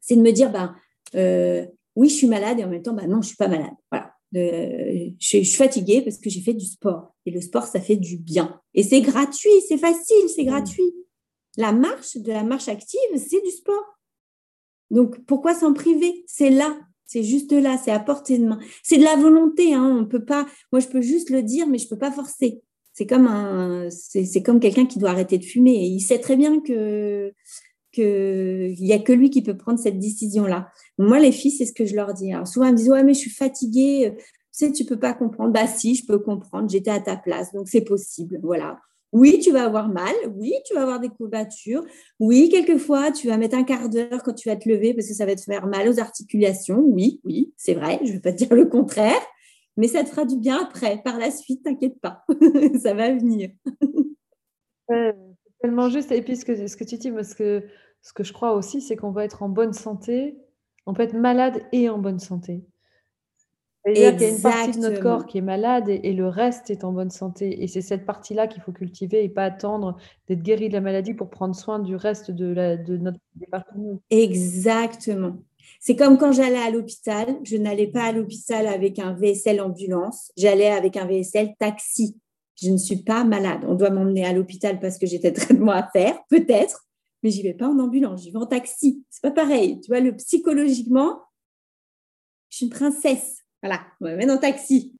C'est 0.00 0.16
de 0.16 0.22
me 0.22 0.32
dire, 0.32 0.50
ben, 0.50 0.74
euh, 1.14 1.66
oui, 1.96 2.08
je 2.08 2.14
suis 2.14 2.26
malade 2.26 2.60
et 2.60 2.64
en 2.64 2.68
même 2.68 2.82
temps, 2.82 2.94
ben, 2.94 3.06
non, 3.08 3.20
je 3.20 3.28
suis 3.28 3.36
pas 3.36 3.48
malade. 3.48 3.74
Voilà. 3.90 4.14
Euh, 4.36 5.10
je, 5.18 5.26
suis 5.26 5.44
fatiguée 5.44 6.02
parce 6.02 6.18
que 6.18 6.30
j'ai 6.30 6.40
fait 6.40 6.54
du 6.54 6.64
sport. 6.64 7.14
Et 7.26 7.30
le 7.30 7.40
sport, 7.40 7.64
ça 7.64 7.80
fait 7.80 7.96
du 7.96 8.16
bien. 8.16 8.60
Et 8.74 8.82
c'est 8.82 9.00
gratuit, 9.00 9.50
c'est 9.66 9.78
facile, 9.78 10.28
c'est 10.34 10.44
mmh. 10.44 10.46
gratuit. 10.46 10.94
La 11.56 11.72
marche, 11.72 12.16
de 12.16 12.32
la 12.32 12.44
marche 12.44 12.68
active, 12.68 13.00
c'est 13.16 13.42
du 13.42 13.50
sport. 13.50 13.84
Donc, 14.90 15.22
pourquoi 15.26 15.54
s'en 15.54 15.74
priver? 15.74 16.24
C'est 16.26 16.50
là 16.50 16.78
C'est 17.08 17.22
juste 17.22 17.52
là, 17.52 17.78
c'est 17.82 17.90
à 17.90 17.98
portée 17.98 18.38
de 18.38 18.44
main. 18.44 18.58
C'est 18.82 18.98
de 18.98 19.02
la 19.02 19.16
volonté, 19.16 19.72
hein. 19.72 19.98
On 19.98 20.04
peut 20.04 20.24
pas. 20.24 20.46
Moi, 20.72 20.80
je 20.80 20.88
peux 20.88 21.00
juste 21.00 21.30
le 21.30 21.42
dire, 21.42 21.66
mais 21.66 21.78
je 21.78 21.88
peux 21.88 21.96
pas 21.96 22.12
forcer. 22.12 22.60
C'est 22.92 23.06
comme 23.06 23.26
un, 23.26 23.88
c'est 23.90 24.42
comme 24.42 24.60
quelqu'un 24.60 24.84
qui 24.84 24.98
doit 24.98 25.10
arrêter 25.10 25.38
de 25.38 25.44
fumer. 25.44 25.74
Et 25.74 25.86
il 25.86 26.00
sait 26.00 26.18
très 26.18 26.36
bien 26.36 26.60
que 26.60 27.32
qu'il 27.92 28.76
n'y 28.84 28.92
a 28.92 28.98
que 28.98 29.12
lui 29.12 29.30
qui 29.30 29.42
peut 29.42 29.56
prendre 29.56 29.78
cette 29.78 29.98
décision-là. 29.98 30.68
Moi, 30.98 31.18
les 31.18 31.32
filles, 31.32 31.50
c'est 31.50 31.64
ce 31.64 31.72
que 31.72 31.86
je 31.86 31.96
leur 31.96 32.12
dis. 32.12 32.30
Alors, 32.32 32.46
souvent, 32.46 32.66
elles 32.66 32.72
me 32.72 32.76
disent 32.76 32.90
Ouais, 32.90 33.02
mais 33.02 33.14
je 33.14 33.20
suis 33.20 33.30
fatiguée. 33.30 34.12
Tu 34.16 34.66
sais, 34.66 34.72
tu 34.72 34.84
peux 34.84 34.98
pas 34.98 35.14
comprendre. 35.14 35.50
Bah, 35.50 35.66
si, 35.66 35.94
je 35.94 36.04
peux 36.04 36.18
comprendre. 36.18 36.68
J'étais 36.68 36.90
à 36.90 37.00
ta 37.00 37.16
place, 37.16 37.52
donc 37.54 37.68
c'est 37.68 37.80
possible. 37.80 38.38
Voilà. 38.42 38.78
Oui, 39.12 39.38
tu 39.42 39.52
vas 39.52 39.64
avoir 39.64 39.88
mal. 39.88 40.14
Oui, 40.36 40.52
tu 40.66 40.74
vas 40.74 40.82
avoir 40.82 41.00
des 41.00 41.08
courbatures. 41.08 41.82
Oui, 42.20 42.48
quelquefois, 42.50 43.10
tu 43.10 43.28
vas 43.28 43.38
mettre 43.38 43.56
un 43.56 43.64
quart 43.64 43.88
d'heure 43.88 44.22
quand 44.22 44.34
tu 44.34 44.48
vas 44.48 44.56
te 44.56 44.68
lever 44.68 44.94
parce 44.94 45.08
que 45.08 45.14
ça 45.14 45.24
va 45.24 45.34
te 45.34 45.40
faire 45.40 45.66
mal 45.66 45.88
aux 45.88 45.98
articulations. 45.98 46.80
Oui, 46.80 47.20
oui, 47.24 47.52
c'est 47.56 47.74
vrai. 47.74 47.98
Je 48.02 48.08
ne 48.08 48.12
vais 48.14 48.20
pas 48.20 48.32
te 48.32 48.38
dire 48.38 48.54
le 48.54 48.66
contraire. 48.66 49.20
Mais 49.76 49.88
ça 49.88 50.02
te 50.02 50.08
fera 50.08 50.24
du 50.24 50.36
bien 50.36 50.60
après. 50.62 51.00
Par 51.02 51.18
la 51.18 51.30
suite, 51.30 51.62
t'inquiète 51.62 52.00
pas. 52.00 52.24
ça 52.82 52.94
va 52.94 53.12
venir. 53.14 53.50
c'est 54.90 55.14
tellement 55.60 55.88
juste. 55.88 56.12
Et 56.12 56.20
puis, 56.20 56.36
ce 56.36 56.44
que, 56.44 56.66
ce 56.66 56.76
que 56.76 56.84
tu 56.84 56.98
dis, 56.98 57.10
parce 57.10 57.34
que 57.34 57.62
ce 58.02 58.12
que 58.12 58.24
je 58.24 58.32
crois 58.32 58.54
aussi, 58.54 58.80
c'est 58.80 58.96
qu'on 58.96 59.12
va 59.12 59.24
être 59.24 59.42
en 59.42 59.48
bonne 59.48 59.72
santé. 59.72 60.36
On 60.86 60.94
peut 60.94 61.02
être 61.02 61.16
malade 61.16 61.62
et 61.72 61.88
en 61.88 61.98
bonne 61.98 62.18
santé. 62.18 62.64
C'est-à-dire 63.84 64.16
qu'il 64.16 64.22
y 64.22 64.30
a 64.30 64.34
une 64.34 64.42
partie 64.42 64.70
de 64.72 64.78
notre 64.78 65.00
corps 65.00 65.26
qui 65.26 65.38
est 65.38 65.42
malade 65.42 65.88
et, 65.88 66.12
le 66.12 66.28
reste 66.28 66.70
est 66.70 66.84
en 66.84 66.92
bonne 66.92 67.10
santé. 67.10 67.62
Et 67.62 67.68
c'est 67.68 67.80
cette 67.80 68.04
partie-là 68.04 68.46
qu'il 68.46 68.60
faut 68.60 68.72
cultiver 68.72 69.24
et 69.24 69.28
pas 69.28 69.44
attendre 69.44 69.96
d'être 70.26 70.42
guéri 70.42 70.68
de 70.68 70.74
la 70.74 70.80
maladie 70.80 71.14
pour 71.14 71.30
prendre 71.30 71.54
soin 71.54 71.78
du 71.78 71.96
reste 71.96 72.30
de, 72.30 72.52
la, 72.52 72.76
de 72.76 72.96
notre 72.96 73.20
département. 73.36 74.00
Exactement. 74.10 75.38
C'est 75.80 75.96
comme 75.96 76.18
quand 76.18 76.32
j'allais 76.32 76.58
à 76.58 76.70
l'hôpital. 76.70 77.38
Je 77.44 77.56
n'allais 77.56 77.86
pas 77.86 78.04
à 78.04 78.12
l'hôpital 78.12 78.66
avec 78.66 78.98
un 78.98 79.14
VSL 79.14 79.60
ambulance. 79.60 80.32
J'allais 80.36 80.70
avec 80.70 80.96
un 80.96 81.06
VSL 81.06 81.54
taxi. 81.58 82.16
Je 82.60 82.70
ne 82.70 82.76
suis 82.76 83.02
pas 83.02 83.24
malade. 83.24 83.60
On 83.66 83.74
doit 83.74 83.90
m'emmener 83.90 84.24
à 84.24 84.32
l'hôpital 84.32 84.80
parce 84.80 84.98
que 84.98 85.06
j'ai 85.06 85.18
des 85.18 85.32
traitements 85.32 85.72
à 85.72 85.88
faire, 85.88 86.18
peut-être, 86.28 86.86
mais 87.22 87.30
j'y 87.30 87.42
vais 87.42 87.54
pas 87.54 87.68
en 87.68 87.78
ambulance. 87.78 88.22
J'y 88.22 88.32
vais 88.32 88.38
en 88.38 88.46
taxi. 88.46 89.04
C'est 89.10 89.22
pas 89.22 89.30
pareil. 89.30 89.80
Tu 89.80 89.88
vois, 89.88 90.00
le 90.00 90.16
psychologiquement, 90.16 91.22
je 92.50 92.56
suis 92.56 92.66
une 92.66 92.72
princesse. 92.72 93.37
Voilà, 93.62 93.80
on 94.00 94.04
m'amène 94.04 94.30
en 94.30 94.38
taxi. 94.38 94.94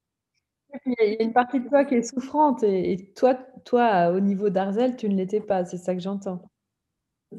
Il 0.84 0.94
y 0.98 1.16
a 1.16 1.22
une 1.22 1.32
partie 1.32 1.60
de 1.60 1.68
toi 1.68 1.84
qui 1.84 1.94
est 1.94 2.02
souffrante 2.02 2.62
et, 2.62 3.12
toi, 3.16 3.34
toi, 3.64 4.10
au 4.10 4.20
niveau 4.20 4.50
d'Arzel, 4.50 4.96
tu 4.96 5.08
ne 5.08 5.16
l'étais 5.16 5.40
pas, 5.40 5.64
c'est 5.64 5.78
ça 5.78 5.94
que 5.94 6.00
j'entends. 6.00 6.42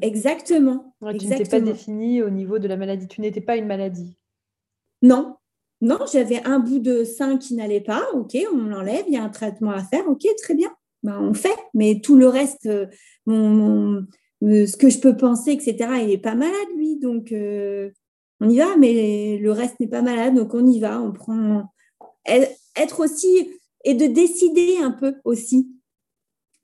Exactement. 0.00 0.94
tu 1.18 1.26
n'étais 1.26 1.44
pas 1.44 1.60
définie 1.60 2.22
au 2.22 2.30
niveau 2.30 2.58
de 2.58 2.68
la 2.68 2.76
maladie, 2.76 3.08
tu 3.08 3.20
n'étais 3.20 3.40
pas 3.40 3.56
une 3.56 3.66
maladie. 3.66 4.16
Non, 5.02 5.36
non, 5.80 5.98
j'avais 6.12 6.44
un 6.44 6.58
bout 6.58 6.78
de 6.78 7.04
sein 7.04 7.38
qui 7.38 7.54
n'allait 7.54 7.80
pas, 7.80 8.02
ok, 8.12 8.36
on 8.52 8.66
l'enlève, 8.66 9.04
il 9.08 9.14
y 9.14 9.16
a 9.16 9.22
un 9.22 9.30
traitement 9.30 9.70
à 9.70 9.82
faire, 9.82 10.06
ok, 10.08 10.24
très 10.42 10.54
bien, 10.54 10.70
ben, 11.02 11.18
on 11.20 11.34
fait, 11.34 11.56
mais 11.72 12.00
tout 12.02 12.16
le 12.16 12.28
reste, 12.28 12.66
euh, 12.66 12.86
mon, 13.26 14.06
euh, 14.42 14.66
ce 14.66 14.76
que 14.76 14.90
je 14.90 14.98
peux 14.98 15.16
penser, 15.16 15.52
etc., 15.52 15.76
il 16.02 16.08
n'est 16.08 16.18
pas 16.18 16.34
malade, 16.34 16.68
lui, 16.76 16.98
donc 16.98 17.32
euh, 17.32 17.90
on 18.40 18.48
y 18.48 18.58
va, 18.58 18.76
mais 18.76 19.38
le 19.38 19.52
reste 19.52 19.78
n'est 19.80 19.88
pas 19.88 20.02
malade, 20.02 20.34
donc 20.34 20.54
on 20.54 20.66
y 20.66 20.80
va, 20.80 21.00
on 21.00 21.12
prend. 21.12 21.64
Être 22.26 23.00
aussi 23.00 23.50
et 23.84 23.94
de 23.94 24.06
décider 24.06 24.78
un 24.78 24.90
peu 24.90 25.14
aussi. 25.24 25.70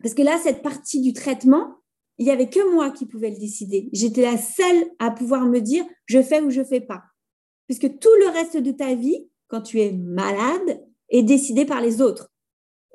Parce 0.02 0.14
que 0.14 0.22
là, 0.22 0.38
cette 0.42 0.62
partie 0.62 1.00
du 1.00 1.12
traitement, 1.12 1.76
il 2.18 2.26
n'y 2.26 2.32
avait 2.32 2.48
que 2.48 2.72
moi 2.72 2.90
qui 2.90 3.06
pouvais 3.06 3.30
le 3.30 3.38
décider. 3.38 3.88
J'étais 3.92 4.22
la 4.22 4.38
seule 4.38 4.86
à 4.98 5.10
pouvoir 5.10 5.46
me 5.46 5.60
dire 5.60 5.84
je 6.06 6.22
fais 6.22 6.40
ou 6.40 6.50
je 6.50 6.62
fais 6.62 6.80
pas. 6.80 7.02
Puisque 7.66 7.98
tout 7.98 8.14
le 8.20 8.28
reste 8.28 8.56
de 8.56 8.70
ta 8.70 8.94
vie, 8.94 9.28
quand 9.48 9.62
tu 9.62 9.80
es 9.80 9.92
malade, 9.92 10.82
est 11.08 11.22
décidé 11.22 11.64
par 11.64 11.80
les 11.80 12.00
autres. 12.00 12.30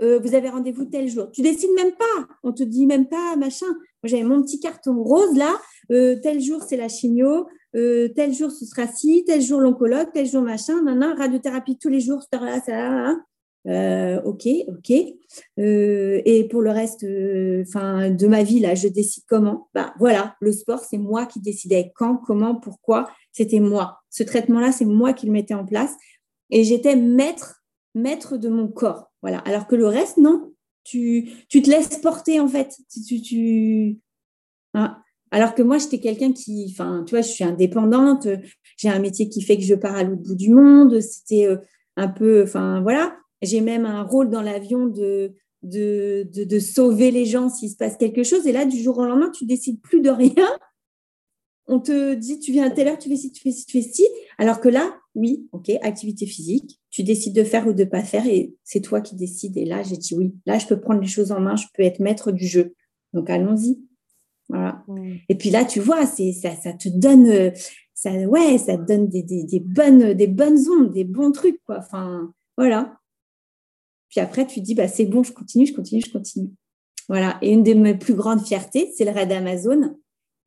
Euh, 0.02 0.20
vous 0.20 0.34
avez 0.34 0.50
rendez-vous 0.50 0.86
tel 0.86 1.08
jour. 1.08 1.32
Tu 1.32 1.42
décides 1.42 1.72
même 1.76 1.94
pas. 1.94 2.28
On 2.44 2.52
te 2.52 2.64
dit 2.64 2.86
même 2.86 3.08
pas 3.08 3.36
machin. 3.36 3.68
Moi, 3.68 4.06
j'avais 4.06 4.24
mon 4.24 4.42
petit 4.42 4.60
carton 4.60 5.02
rose 5.04 5.38
là. 5.38 5.60
Euh, 5.92 6.18
tel 6.22 6.42
jour, 6.42 6.64
c'est 6.64 6.78
la 6.78 6.88
chimio. 6.88 7.48
Euh, 7.76 8.10
tel 8.10 8.34
jour 8.34 8.52
ce 8.52 8.66
sera 8.66 8.88
ci, 8.88 9.24
tel 9.26 9.42
jour 9.42 9.60
l'oncologue, 9.62 10.10
tel 10.14 10.28
jour 10.28 10.42
machin, 10.42 10.84
nan, 10.84 11.16
radiothérapie 11.18 11.78
tous 11.78 11.90
les 11.90 12.02
jours, 12.02 12.22
ça, 12.22 12.40
ça, 12.40 12.62
ça, 12.66 13.16
euh, 13.68 14.22
ok, 14.24 14.48
ok. 14.68 14.92
Euh, 15.60 16.22
et 16.26 16.48
pour 16.48 16.62
le 16.62 16.72
reste, 16.72 17.06
enfin, 17.62 18.10
de 18.10 18.28
ma 18.28 18.44
vie 18.44 18.60
là, 18.60 18.76
je 18.76 18.88
décide 18.88 19.24
comment. 19.28 19.70
Bah 19.74 19.94
voilà, 20.00 20.36
le 20.42 20.52
sport, 20.52 20.80
c'est 20.80 20.98
moi 20.98 21.26
qui 21.26 21.40
décidais 21.40 21.92
quand, 21.96 22.18
comment, 22.18 22.56
pourquoi. 22.56 23.10
C'était 23.32 23.60
moi. 23.60 24.00
Ce 24.10 24.24
traitement-là, 24.24 24.72
c'est 24.72 24.86
moi 24.86 25.14
qui 25.14 25.28
le 25.28 25.32
mettais 25.32 25.54
en 25.54 25.66
place, 25.66 25.96
et 26.50 26.64
j'étais 26.64 26.96
maître, 26.96 27.64
maître 27.96 28.38
de 28.38 28.50
mon 28.50 28.68
corps. 28.68 29.12
Voilà. 29.22 29.40
Alors 29.40 29.68
que 29.68 29.76
le 29.76 29.88
reste, 29.88 30.18
non. 30.18 30.54
Tu, 30.84 31.30
tu 31.48 31.62
te 31.62 31.70
laisses 31.70 32.00
porter 32.00 32.40
en 32.40 32.48
fait. 32.48 32.76
Tu, 33.08 33.22
tu, 33.22 34.00
hein. 34.74 34.98
Alors 35.32 35.56
que 35.56 35.62
moi, 35.62 35.78
j'étais 35.78 36.00
quelqu'un 36.00 36.34
qui, 36.34 36.68
enfin, 36.70 37.04
tu 37.08 37.12
vois, 37.12 37.22
je 37.22 37.30
suis 37.30 37.44
indépendante, 37.44 38.28
j'ai 38.78 38.90
un 38.90 39.00
métier 39.00 39.30
qui 39.30 39.42
fait 39.42 39.58
que 39.58 39.64
je 39.64 39.76
pars 39.76 39.96
à 39.96 40.04
l'autre 40.04 40.22
bout 40.22 40.36
du 40.36 40.54
monde. 40.54 41.00
C'était 41.00 41.48
euh, 41.48 41.58
un 41.96 42.10
peu, 42.10 42.44
enfin, 42.44 42.82
voilà. 42.82 43.16
J'ai 43.42 43.62
même 43.62 43.86
un 43.86 44.04
rôle 44.04 44.30
dans 44.30 44.42
l'avion 44.42 44.88
de, 44.88 45.34
de, 45.64 46.28
de, 46.32 46.60
sauver 46.60 47.12
les 47.12 47.26
gens 47.26 47.50
s'il 47.50 47.70
se 47.70 47.76
passe 47.76 47.98
quelque 47.98 48.24
chose. 48.24 48.46
Et 48.46 48.52
là, 48.52 48.66
du 48.66 48.78
jour 48.78 48.98
au 48.98 49.06
lendemain, 49.06 49.32
tu 49.32 49.46
décides 49.46 49.82
plus 49.82 50.02
de 50.02 50.10
rien. 50.10 50.48
On 51.68 51.80
te 51.80 52.14
dit, 52.14 52.40
tu 52.40 52.52
viens 52.52 52.68
à 52.68 52.70
telle 52.70 52.90
heure, 52.90 53.00
tu 53.00 53.10
fais 53.10 53.16
ci, 53.16 53.32
tu 53.32 53.42
fais 53.42 53.52
ci, 53.52 53.66
tu 53.66 53.82
fais 53.82 53.88
ci. 53.88 54.06
Alors 54.38 54.60
que 54.60 54.70
là, 54.70 54.94
oui, 55.16 55.48
ok, 55.54 55.72
activité 55.82 56.26
physique, 56.26 56.80
tu 56.90 57.04
décides 57.04 57.36
de 57.36 57.44
faire 57.44 57.68
ou 57.68 57.74
de 57.74 57.84
pas 57.84 58.04
faire 58.04 58.26
et 58.28 58.54
c'est 58.64 58.82
toi 58.82 59.02
qui 59.02 59.16
décides. 59.16 59.58
Et 59.58 59.66
là, 59.66 59.82
j'ai 59.84 59.98
dit 59.98 60.16
oui. 60.16 60.36
Là, 60.46 60.58
je 60.58 60.68
peux 60.68 60.80
prendre 60.80 61.02
les 61.02 61.08
choses 61.08 61.32
en 61.32 61.40
main, 61.40 61.56
je 61.56 61.68
peux 61.74 61.84
être 61.84 62.00
maître 62.00 62.32
du 62.32 62.46
jeu. 62.46 62.76
Donc, 63.14 63.30
allons-y. 63.30 63.80
Mm. 64.52 65.16
Et 65.30 65.36
puis 65.36 65.50
là, 65.50 65.66
tu 65.66 65.80
vois, 65.80 66.06
c'est 66.06 66.32
ça, 66.34 66.56
ça 66.56 66.74
te 66.74 66.90
donne, 66.90 67.28
euh, 67.28 67.52
ça, 67.94 68.12
ouais, 68.12 68.58
ça 68.58 68.78
te 68.78 68.86
donne 68.86 69.08
des, 69.08 69.24
des, 69.24 69.60
bonnes, 69.60 70.14
des 70.14 70.28
bonnes 70.28 70.60
ondes, 70.70 70.92
des 70.92 71.04
bons 71.04 71.32
trucs, 71.32 71.62
quoi. 71.66 71.80
Enfin, 71.80 72.32
voilà. 72.58 72.98
Puis 74.10 74.20
après, 74.20 74.46
tu 74.46 74.62
dis, 74.62 74.76
bah, 74.76 74.88
c'est 74.88 75.06
bon, 75.06 75.24
je 75.24 75.32
continue, 75.32 75.66
je 75.66 75.74
continue, 75.74 76.02
je 76.06 76.12
continue. 76.12 76.52
Voilà. 77.08 77.38
Et 77.42 77.52
une 77.52 77.64
de 77.64 77.74
mes 77.74 77.96
plus 77.96 78.14
grandes 78.14 78.46
fiertés, 78.46 78.92
c'est 78.96 79.06
le 79.06 79.12
raid 79.12 79.32
Amazon. 79.32 79.98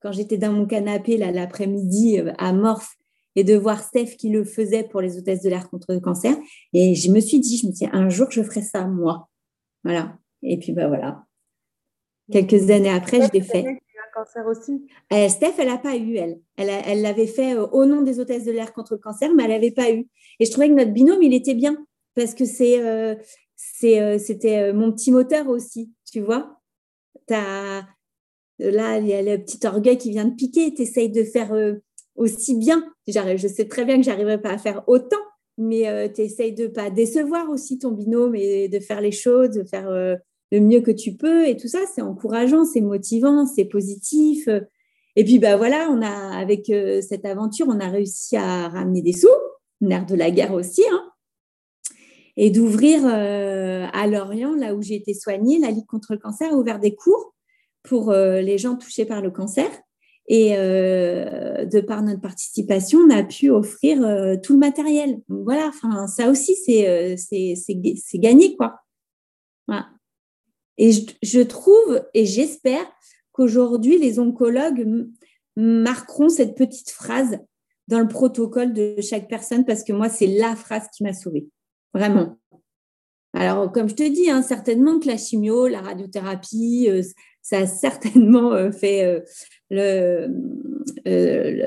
Quand 0.01 0.13
j'étais 0.13 0.37
dans 0.37 0.53
mon 0.53 0.67
canapé 0.67 1.17
là 1.17 1.33
l'après-midi 1.33 2.21
euh, 2.21 2.33
à 2.37 2.53
Morph 2.53 2.97
et 3.37 3.45
de 3.45 3.55
voir 3.55 3.83
Steph 3.83 4.17
qui 4.19 4.29
le 4.29 4.45
faisait 4.45 4.85
pour 4.85 5.01
les 5.01 5.19
hôtesses 5.19 5.43
de 5.43 5.49
l'air 5.49 5.69
contre 5.71 5.93
le 5.93 6.01
cancer. 6.01 6.37
Et 6.73 6.95
je 6.95 7.11
me 7.11 7.21
suis 7.21 7.41
dit, 7.41 7.57
je 7.57 7.67
me 7.67 7.73
suis 7.73 7.87
dit, 7.87 7.93
un 7.93 8.09
jour, 8.11 8.31
je 8.31 8.43
ferai 8.43 8.63
ça 8.63 8.87
moi. 8.87 9.29
Voilà. 9.83 10.19
Et 10.43 10.59
puis, 10.59 10.73
bah 10.73 10.89
voilà. 10.89 11.25
Quelques 12.31 12.71
années 12.71 12.91
après, 12.91 13.27
je 13.27 13.33
l'ai 13.33 13.41
fait 13.41 13.81
cancer 14.15 14.47
aussi? 14.47 14.87
Euh, 15.13 15.29
Steph, 15.29 15.55
elle 15.59 15.69
n'a 15.69 15.79
pas 15.79 15.97
eu, 15.97 16.17
elle. 16.17 16.41
Elle 16.57 17.03
l'avait 17.03 17.27
fait 17.27 17.55
euh, 17.55 17.67
au 17.67 17.85
nom 17.85 18.03
des 18.03 18.21
hôtesses 18.21 18.45
de 18.45 18.53
l'air 18.53 18.73
contre 18.73 18.95
le 18.95 19.01
cancer, 19.01 19.33
mais 19.35 19.45
elle 19.45 19.51
n'avait 19.51 19.71
pas 19.71 19.91
eu. 19.91 20.07
Et 20.41 20.47
je 20.47 20.51
trouvais 20.51 20.69
que 20.69 20.75
notre 20.75 20.93
binôme, 20.93 21.23
il 21.23 21.35
était 21.35 21.55
bien, 21.55 21.77
parce 22.15 22.35
que 22.35 22.45
c'est, 22.45 22.81
euh, 22.81 23.17
c'était 24.19 24.73
mon 24.73 24.93
petit 24.93 25.11
moteur 25.11 25.49
aussi, 25.49 25.93
tu 26.11 26.21
vois. 26.21 26.61
As, 27.31 27.83
là, 28.59 28.99
il 28.99 29.07
y 29.07 29.15
a 29.15 29.23
le 29.23 29.43
petit 29.43 29.67
orgueil 29.67 29.99
qui 29.99 30.11
vient 30.11 30.27
de 30.27 30.35
piquer, 30.35 30.73
tu 30.75 30.83
essayes 30.83 31.11
de 31.11 31.25
faire 31.25 31.53
aussi 32.17 32.57
bien. 32.57 32.85
Je 33.07 33.49
sais 33.49 33.67
très 33.67 33.85
bien 33.85 33.97
que 33.97 34.03
j'arriverai 34.03 34.41
pas 34.41 34.51
à 34.51 34.59
faire 34.59 34.85
autant, 34.87 35.17
mais 35.59 36.13
tu 36.13 36.21
essayes 36.21 36.55
de 36.55 36.67
pas 36.67 36.91
décevoir 36.91 37.49
aussi 37.51 37.79
ton 37.79 37.91
binôme 37.93 38.35
et 38.35 38.69
de 38.69 38.81
faire 38.81 39.01
les 39.01 39.13
choses, 39.13 39.51
de 39.51 39.65
faire 39.65 40.19
le 40.53 40.61
mieux 40.61 40.81
que 40.81 40.91
tu 40.91 41.15
peux 41.15 41.47
et 41.49 41.57
tout 41.57 41.69
ça, 41.69 41.81
c'est 41.95 42.03
encourageant, 42.03 42.65
c'est 42.65 42.81
motivant, 42.81 43.47
c'est 43.47 43.65
positif. 43.65 44.49
Et 45.17 45.25
puis 45.25 45.39
bah 45.39 45.57
voilà, 45.57 45.89
on 45.91 46.03
a 46.03 46.37
avec 46.37 46.69
euh, 46.71 47.01
cette 47.01 47.25
aventure, 47.25 47.67
on 47.69 47.81
a 47.81 47.89
réussi 47.89 48.37
à 48.37 48.69
ramener 48.69 49.03
des 49.03 49.13
sous, 49.13 49.29
nerf 49.81 50.07
de 50.07 50.17
la 50.17 50.31
guerre 50.31 50.53
aussi, 50.53 50.83
hein, 50.91 51.11
et 52.37 52.51
d'ouvrir 52.51 53.03
euh, 53.05 53.87
à 53.93 54.07
Lorient, 54.09 54.55
là 54.55 54.75
où 54.75 54.83
j'ai 54.83 54.97
été 54.97 55.15
soignée, 55.15 55.61
la 55.61 55.71
Ligue 55.71 55.87
contre 55.87 56.15
le 56.15 56.19
cancer 56.19 56.53
a 56.53 56.57
ouvert 56.57 56.81
des 56.81 56.97
cours 56.97 57.35
pour 57.85 58.11
euh, 58.11 58.41
les 58.41 58.59
gens 58.59 58.75
touchés 58.77 59.05
par 59.05 59.21
le 59.21 59.31
cancer. 59.31 59.69
Et 60.27 60.53
de 60.57 61.81
par 61.83 62.03
notre 62.03 62.23
participation, 62.23 63.01
on 63.01 63.11
a 63.11 63.23
pu 63.23 63.51
offrir 63.51 63.99
tout 64.43 64.55
le 64.55 64.59
matériel. 64.59 65.21
voilà, 65.29 65.69
enfin 65.69 66.07
ça 66.07 66.31
aussi 66.31 66.57
c'est 66.57 67.17
c'est 67.19 68.19
gagné 68.19 68.57
quoi. 68.57 68.77
Voilà. 69.69 69.94
Et 70.79 70.91
je, 71.23 71.41
trouve 71.41 72.05
et 72.15 72.27
j'espère 72.27 72.85
qu'aujourd'hui, 73.33 73.99
les 73.99 74.19
oncologues 74.19 75.09
marqueront 75.57 76.29
cette 76.29 76.57
petite 76.57 76.91
phrase 76.91 77.39
dans 77.87 78.01
le 78.01 78.09
protocole 78.09 78.73
de 78.73 78.97
chaque 79.01 79.29
personne 79.29 79.65
parce 79.65 79.85
que 79.85 79.93
moi, 79.93 80.09
c'est 80.09 80.27
la 80.27 80.57
phrase 80.57 80.89
qui 80.95 81.03
m'a 81.03 81.13
sauvée. 81.13 81.47
Vraiment. 81.93 82.37
Alors, 83.35 83.71
comme 83.73 83.89
je 83.89 83.95
te 83.95 84.09
dis, 84.09 84.31
hein, 84.31 84.43
certainement 84.43 85.01
que 85.01 85.09
la 85.09 85.17
chimio, 85.17 85.67
la 85.67 85.81
radiothérapie, 85.81 86.87
euh, 86.89 87.03
ça 87.43 87.59
a 87.59 87.67
certainement 87.67 88.53
euh, 88.53 88.71
fait 88.71 89.05
euh, 89.05 89.21
le, 89.71 90.29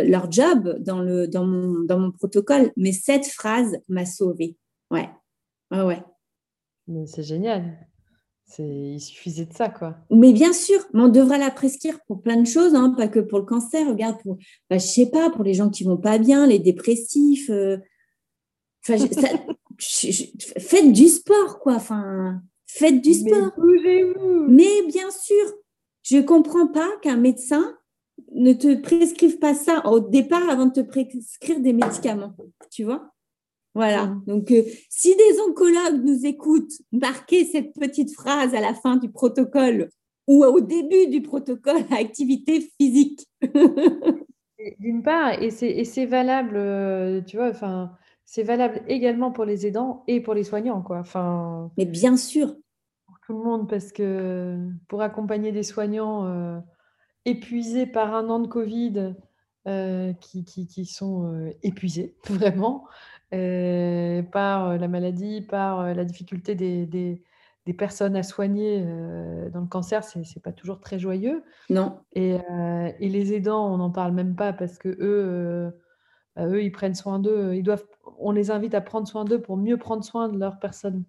leur 0.10 0.32
job 0.32 0.78
dans 0.80 1.46
mon 1.46 2.12
protocole. 2.12 2.72
Mais 2.78 2.93
cette 2.93 3.28
phrase 3.28 3.78
m'a 3.89 4.06
sauvée. 4.06 4.58
Ouais. 4.91 5.10
Ouais, 5.72 5.82
ouais. 5.82 7.06
c'est 7.06 7.24
génial. 7.24 7.87
Il 8.60 8.99
suffisait 8.99 9.45
de 9.45 9.53
ça, 9.53 9.69
quoi. 9.69 9.97
Mais 10.10 10.31
bien 10.31 10.53
sûr, 10.53 10.79
on 10.93 11.10
devrait 11.10 11.38
la 11.38 11.51
prescrire 11.51 11.99
pour 12.07 12.21
plein 12.21 12.38
de 12.38 12.47
choses, 12.47 12.75
hein, 12.75 12.93
pas 12.95 13.07
que 13.07 13.19
pour 13.19 13.39
le 13.39 13.45
cancer. 13.45 13.88
Regarde, 13.88 14.17
pour, 14.23 14.38
bah, 14.69 14.77
je 14.77 14.86
sais 14.86 15.10
pas, 15.10 15.29
pour 15.29 15.43
les 15.43 15.53
gens 15.53 15.69
qui 15.69 15.83
vont 15.83 15.97
pas 15.97 16.17
bien, 16.17 16.47
les 16.47 16.60
dépressifs. 16.60 17.49
Euh, 17.49 17.77
faites 18.88 20.93
du 20.93 21.07
sport, 21.07 21.60
quoi. 21.60 21.75
Enfin, 21.75 22.41
faites 22.65 23.01
du 23.01 23.13
sport. 23.13 23.51
Mais, 23.57 24.13
Mais 24.47 24.88
bien 24.88 25.12
sûr, 25.12 25.53
je 26.03 26.19
comprends 26.19 26.67
pas 26.67 26.89
qu'un 27.01 27.17
médecin 27.17 27.75
ne 28.33 28.53
te 28.53 28.75
prescrive 28.75 29.39
pas 29.39 29.53
ça 29.53 29.86
au 29.86 29.99
départ 29.99 30.49
avant 30.49 30.67
de 30.67 30.81
te 30.81 30.81
prescrire 30.81 31.60
des 31.60 31.73
médicaments. 31.73 32.33
Tu 32.71 32.86
vois 32.86 33.12
voilà. 33.78 34.08
Mm. 34.08 34.24
Donc, 34.26 34.52
euh, 34.52 34.63
si 34.90 35.16
des 35.16 35.40
oncologues 35.48 36.04
nous 36.04 36.26
écoutent, 36.26 36.74
marquez 36.92 37.46
cette 37.46 37.74
petite 37.80 38.12
phrase 38.12 38.56
à 38.56 38.60
la 38.60 38.74
fin 38.74 38.98
du 38.98 39.12
protocole 39.12 39.90
ou 40.28 40.44
au 40.44 40.60
début 40.60 41.08
du 41.08 41.22
protocole 41.22 41.84
à 41.92 41.98
activité 41.98 42.68
physique. 42.82 43.28
D'une 44.80 45.04
part, 45.04 45.40
et 45.40 45.52
c'est 45.52 46.06
valable, 46.08 46.56
euh, 46.58 47.22
tu 47.22 47.38
vois, 47.38 47.50
enfin, 47.50 47.92
c'est 48.26 48.42
valable 48.42 48.82
également 48.88 49.32
pour 49.32 49.46
les 49.46 49.68
aidants 49.68 50.04
et 50.08 50.22
pour 50.22 50.34
les 50.34 50.44
soignants, 50.44 50.82
quoi. 50.82 50.98
Enfin, 50.98 51.72
Mais 51.78 51.86
bien 51.86 52.18
sûr. 52.18 52.56
Pour 53.06 53.20
tout 53.28 53.38
le 53.38 53.44
monde, 53.44 53.70
parce 53.70 53.92
que 53.92 54.58
pour 54.88 55.04
accompagner 55.04 55.52
des 55.52 55.62
soignants 55.62 56.26
euh, 56.26 56.60
épuisés 57.26 57.86
par 57.86 58.16
un 58.16 58.28
an 58.30 58.40
de 58.40 58.48
Covid, 58.48 59.13
qui, 60.22 60.46
qui, 60.46 60.66
qui, 60.66 60.86
sont 60.86 61.52
épuisés, 61.62 62.16
vraiment, 62.30 62.86
euh, 63.34 64.24
par 64.24 64.70
euh, 64.70 64.78
la 64.78 64.88
maladie, 64.88 65.42
par 65.42 65.82
euh, 65.82 65.94
la 65.94 66.06
difficulté 66.06 66.56
des, 66.56 66.86
des, 66.86 67.22
des 67.66 67.74
personnes 67.74 68.16
à 68.16 68.24
soigner 68.24 68.82
dans 69.52 69.60
le 69.60 69.68
cancer, 69.68 70.04
c'est 70.04 70.20
n'est 70.20 70.42
pas 70.42 70.54
toujours 70.54 70.80
très 70.80 70.98
joyeux. 70.98 71.44
Non. 71.70 72.00
Et, 72.13 72.38
et, 73.00 73.10
les 73.10 73.34
aidants, 73.34 73.74
on 73.74 73.78
n'en 73.78 73.92
parle 73.92 74.13
même 74.13 74.36
pas 74.36 74.54
parce 74.54 74.78
que 74.78 74.88
eux, 75.02 75.74
bah, 76.38 76.48
eux 76.48 76.63
ils 76.63 76.72
prennent 76.72 76.96
soin 76.96 77.20
d'eux. 77.20 77.56
Ils 77.56 77.63
doivent, 77.63 77.86
on 78.20 78.32
les 78.32 78.52
invite 78.52 78.74
à 78.74 78.80
prendre 78.80 79.06
soin 79.06 79.26
d'eux 79.26 79.42
pour 79.42 79.58
mieux 79.58 79.76
prendre 79.76 80.06
soin 80.06 80.30
de 80.30 80.40
leurs 80.40 80.60
personnes 80.60 81.04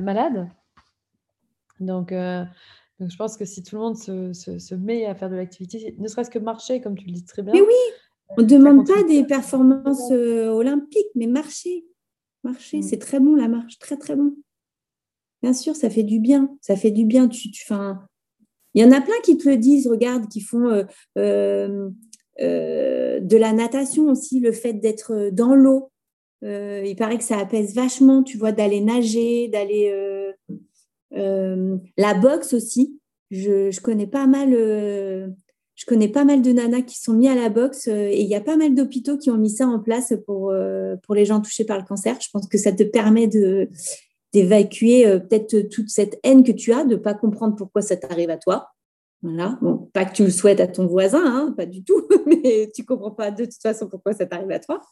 malades. 0.00 0.48
Donc, 1.78 2.12
donc, 2.12 3.10
je 3.10 3.16
pense 3.16 3.36
que 3.36 3.44
si 3.44 3.62
tout 3.62 3.76
le 3.76 3.82
monde 3.82 3.96
se, 3.96 4.32
se, 4.32 4.58
se 4.58 4.74
met 4.74 5.06
à 5.06 5.14
faire 5.14 5.30
de 5.30 5.36
l'activité, 5.36 5.94
ne 5.98 6.08
serait-ce 6.08 6.30
que 6.30 6.38
marcher, 6.38 6.80
comme 6.80 6.96
tu 6.96 7.06
le 7.06 7.12
dis 7.12 7.24
très 7.24 7.42
bien. 7.42 7.52
Mais 7.52 7.60
oui, 7.60 7.74
on 8.36 8.42
ne 8.42 8.46
demande 8.46 8.86
pas 8.86 9.02
des 9.04 9.24
performances 9.24 10.10
euh, 10.10 10.48
olympiques, 10.48 11.10
mais 11.14 11.26
marcher. 11.26 11.84
Marcher, 12.44 12.78
mm. 12.78 12.82
c'est 12.82 12.98
très 12.98 13.20
bon 13.20 13.34
la 13.34 13.48
marche, 13.48 13.78
très 13.78 13.96
très 13.96 14.16
bon. 14.16 14.34
Bien 15.42 15.52
sûr, 15.52 15.74
ça 15.76 15.90
fait 15.90 16.02
du 16.02 16.20
bien. 16.20 16.56
Ça 16.60 16.76
fait 16.76 16.90
du 16.90 17.04
bien. 17.04 17.28
Tu, 17.28 17.50
tu, 17.50 17.64
il 18.74 18.82
y 18.82 18.84
en 18.84 18.92
a 18.92 19.00
plein 19.00 19.20
qui 19.24 19.36
te 19.36 19.48
le 19.48 19.56
disent, 19.56 19.86
regarde, 19.86 20.28
qui 20.28 20.40
font 20.40 20.68
euh, 21.18 21.90
euh, 22.40 23.20
de 23.20 23.36
la 23.36 23.52
natation 23.52 24.06
aussi, 24.06 24.40
le 24.40 24.52
fait 24.52 24.74
d'être 24.74 25.30
dans 25.30 25.54
l'eau. 25.54 25.90
il 26.42 26.94
paraît 26.96 27.18
que 27.18 27.24
ça 27.24 27.38
apaise 27.38 27.74
vachement, 27.74 28.22
tu 28.22 28.38
vois, 28.38 28.52
d'aller 28.52 28.80
nager, 28.80 29.48
d'aller. 29.48 29.92
la 31.10 32.14
boxe 32.14 32.54
aussi. 32.54 32.98
Je, 33.30 33.70
je, 33.70 33.80
connais 33.80 34.06
pas 34.06 34.26
mal 34.26 34.54
je 35.82 35.86
connais 35.86 36.08
pas 36.08 36.24
mal 36.24 36.42
de 36.42 36.52
nanas 36.52 36.82
qui 36.82 36.96
sont 36.96 37.12
mis 37.12 37.26
à 37.26 37.34
la 37.34 37.48
boxe 37.48 37.88
euh, 37.88 38.06
et 38.08 38.20
il 38.20 38.28
y 38.28 38.36
a 38.36 38.40
pas 38.40 38.56
mal 38.56 38.72
d'hôpitaux 38.72 39.18
qui 39.18 39.30
ont 39.30 39.36
mis 39.36 39.50
ça 39.50 39.66
en 39.66 39.80
place 39.80 40.14
pour, 40.26 40.50
euh, 40.50 40.94
pour 41.02 41.16
les 41.16 41.24
gens 41.24 41.40
touchés 41.40 41.64
par 41.64 41.76
le 41.76 41.82
cancer. 41.82 42.16
Je 42.20 42.28
pense 42.32 42.46
que 42.46 42.56
ça 42.56 42.70
te 42.70 42.84
permet 42.84 43.26
de, 43.26 43.68
d'évacuer 44.32 45.08
euh, 45.08 45.18
peut-être 45.18 45.68
toute 45.70 45.88
cette 45.88 46.20
haine 46.22 46.44
que 46.44 46.52
tu 46.52 46.72
as, 46.72 46.84
de 46.84 46.94
pas 46.94 47.14
comprendre 47.14 47.56
pourquoi 47.56 47.82
ça 47.82 47.96
t'arrive 47.96 48.30
à 48.30 48.36
toi. 48.36 48.68
Voilà. 49.22 49.58
Bon, 49.60 49.90
pas 49.92 50.04
que 50.04 50.12
tu 50.12 50.22
le 50.22 50.30
souhaites 50.30 50.60
à 50.60 50.68
ton 50.68 50.86
voisin, 50.86 51.24
hein, 51.24 51.54
pas 51.56 51.66
du 51.66 51.82
tout, 51.82 52.06
mais 52.26 52.70
tu 52.72 52.84
comprends 52.84 53.10
pas 53.10 53.32
de 53.32 53.44
toute 53.44 53.60
façon 53.60 53.88
pourquoi 53.88 54.12
ça 54.12 54.24
t'arrive 54.24 54.52
à 54.52 54.60
toi. 54.60 54.82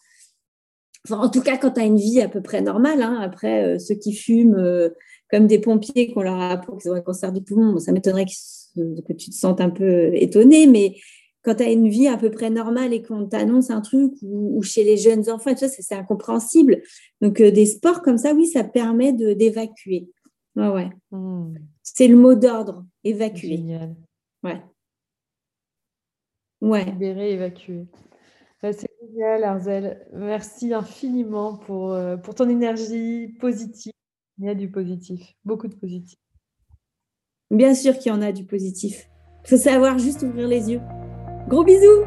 Enfin, 1.06 1.22
en 1.22 1.28
tout 1.28 1.40
cas, 1.40 1.56
quand 1.56 1.70
tu 1.70 1.80
as 1.80 1.84
une 1.84 1.98
vie 1.98 2.20
à 2.20 2.28
peu 2.28 2.42
près 2.42 2.62
normale, 2.62 3.02
hein, 3.02 3.20
après, 3.22 3.78
ceux 3.78 3.94
qui 3.94 4.12
fument 4.12 4.90
comme 5.30 5.46
des 5.46 5.58
pompiers 5.58 6.12
qu'on 6.12 6.22
leur 6.22 6.34
a 6.34 6.50
appris 6.50 6.76
qu'ils 6.78 6.90
ont 6.90 6.94
un 6.94 7.00
cancer 7.00 7.32
du 7.32 7.42
poumon, 7.42 7.78
ça 7.78 7.92
m'étonnerait 7.92 8.26
que 8.26 9.12
tu 9.12 9.30
te 9.30 9.34
sens 9.34 9.60
un 9.60 9.70
peu 9.70 10.14
étonné, 10.14 10.66
mais 10.66 10.96
quand 11.42 11.54
tu 11.54 11.62
as 11.62 11.70
une 11.70 11.88
vie 11.88 12.08
à 12.08 12.18
peu 12.18 12.30
près 12.30 12.50
normale 12.50 12.92
et 12.92 13.02
qu'on 13.02 13.26
t'annonce 13.26 13.70
un 13.70 13.80
truc 13.80 14.12
ou, 14.22 14.62
chez 14.62 14.84
les 14.84 14.96
jeunes 14.96 15.30
enfants, 15.30 15.54
c'est 15.56 15.94
incompréhensible. 15.94 16.82
Donc, 17.20 17.40
euh, 17.40 17.50
des 17.50 17.66
sports 17.66 18.02
comme 18.02 18.18
ça, 18.18 18.34
oui, 18.34 18.46
ça 18.46 18.64
permet 18.64 19.12
d'évacuer. 19.12 20.10
Ouais, 20.56 20.68
ouais. 20.68 20.90
Hmm. 21.10 21.54
C'est 21.82 22.08
le 22.08 22.16
mot 22.16 22.34
d'ordre, 22.34 22.84
évacuer. 23.04 23.56
Génial. 23.56 23.96
Ouais. 24.42 24.60
Ouais. 26.60 26.84
Libérer, 26.84 27.32
évacuer. 27.32 27.86
C'est 28.62 28.90
génial, 29.00 29.44
Arzel. 29.44 30.06
Merci 30.12 30.74
infiniment 30.74 31.56
pour, 31.56 31.92
euh, 31.92 32.18
pour 32.18 32.34
ton 32.34 32.48
énergie 32.50 33.28
positive. 33.40 33.92
Il 34.40 34.46
y 34.46 34.48
a 34.48 34.54
du 34.54 34.70
positif, 34.70 35.36
beaucoup 35.44 35.68
de 35.68 35.74
positif. 35.74 36.18
Bien 37.50 37.74
sûr 37.74 37.98
qu'il 37.98 38.10
y 38.10 38.14
en 38.14 38.22
a 38.22 38.32
du 38.32 38.46
positif. 38.46 39.06
Il 39.44 39.50
faut 39.50 39.56
savoir 39.58 39.98
juste 39.98 40.22
ouvrir 40.22 40.48
les 40.48 40.70
yeux. 40.70 40.80
Gros 41.46 41.62
bisous 41.62 42.06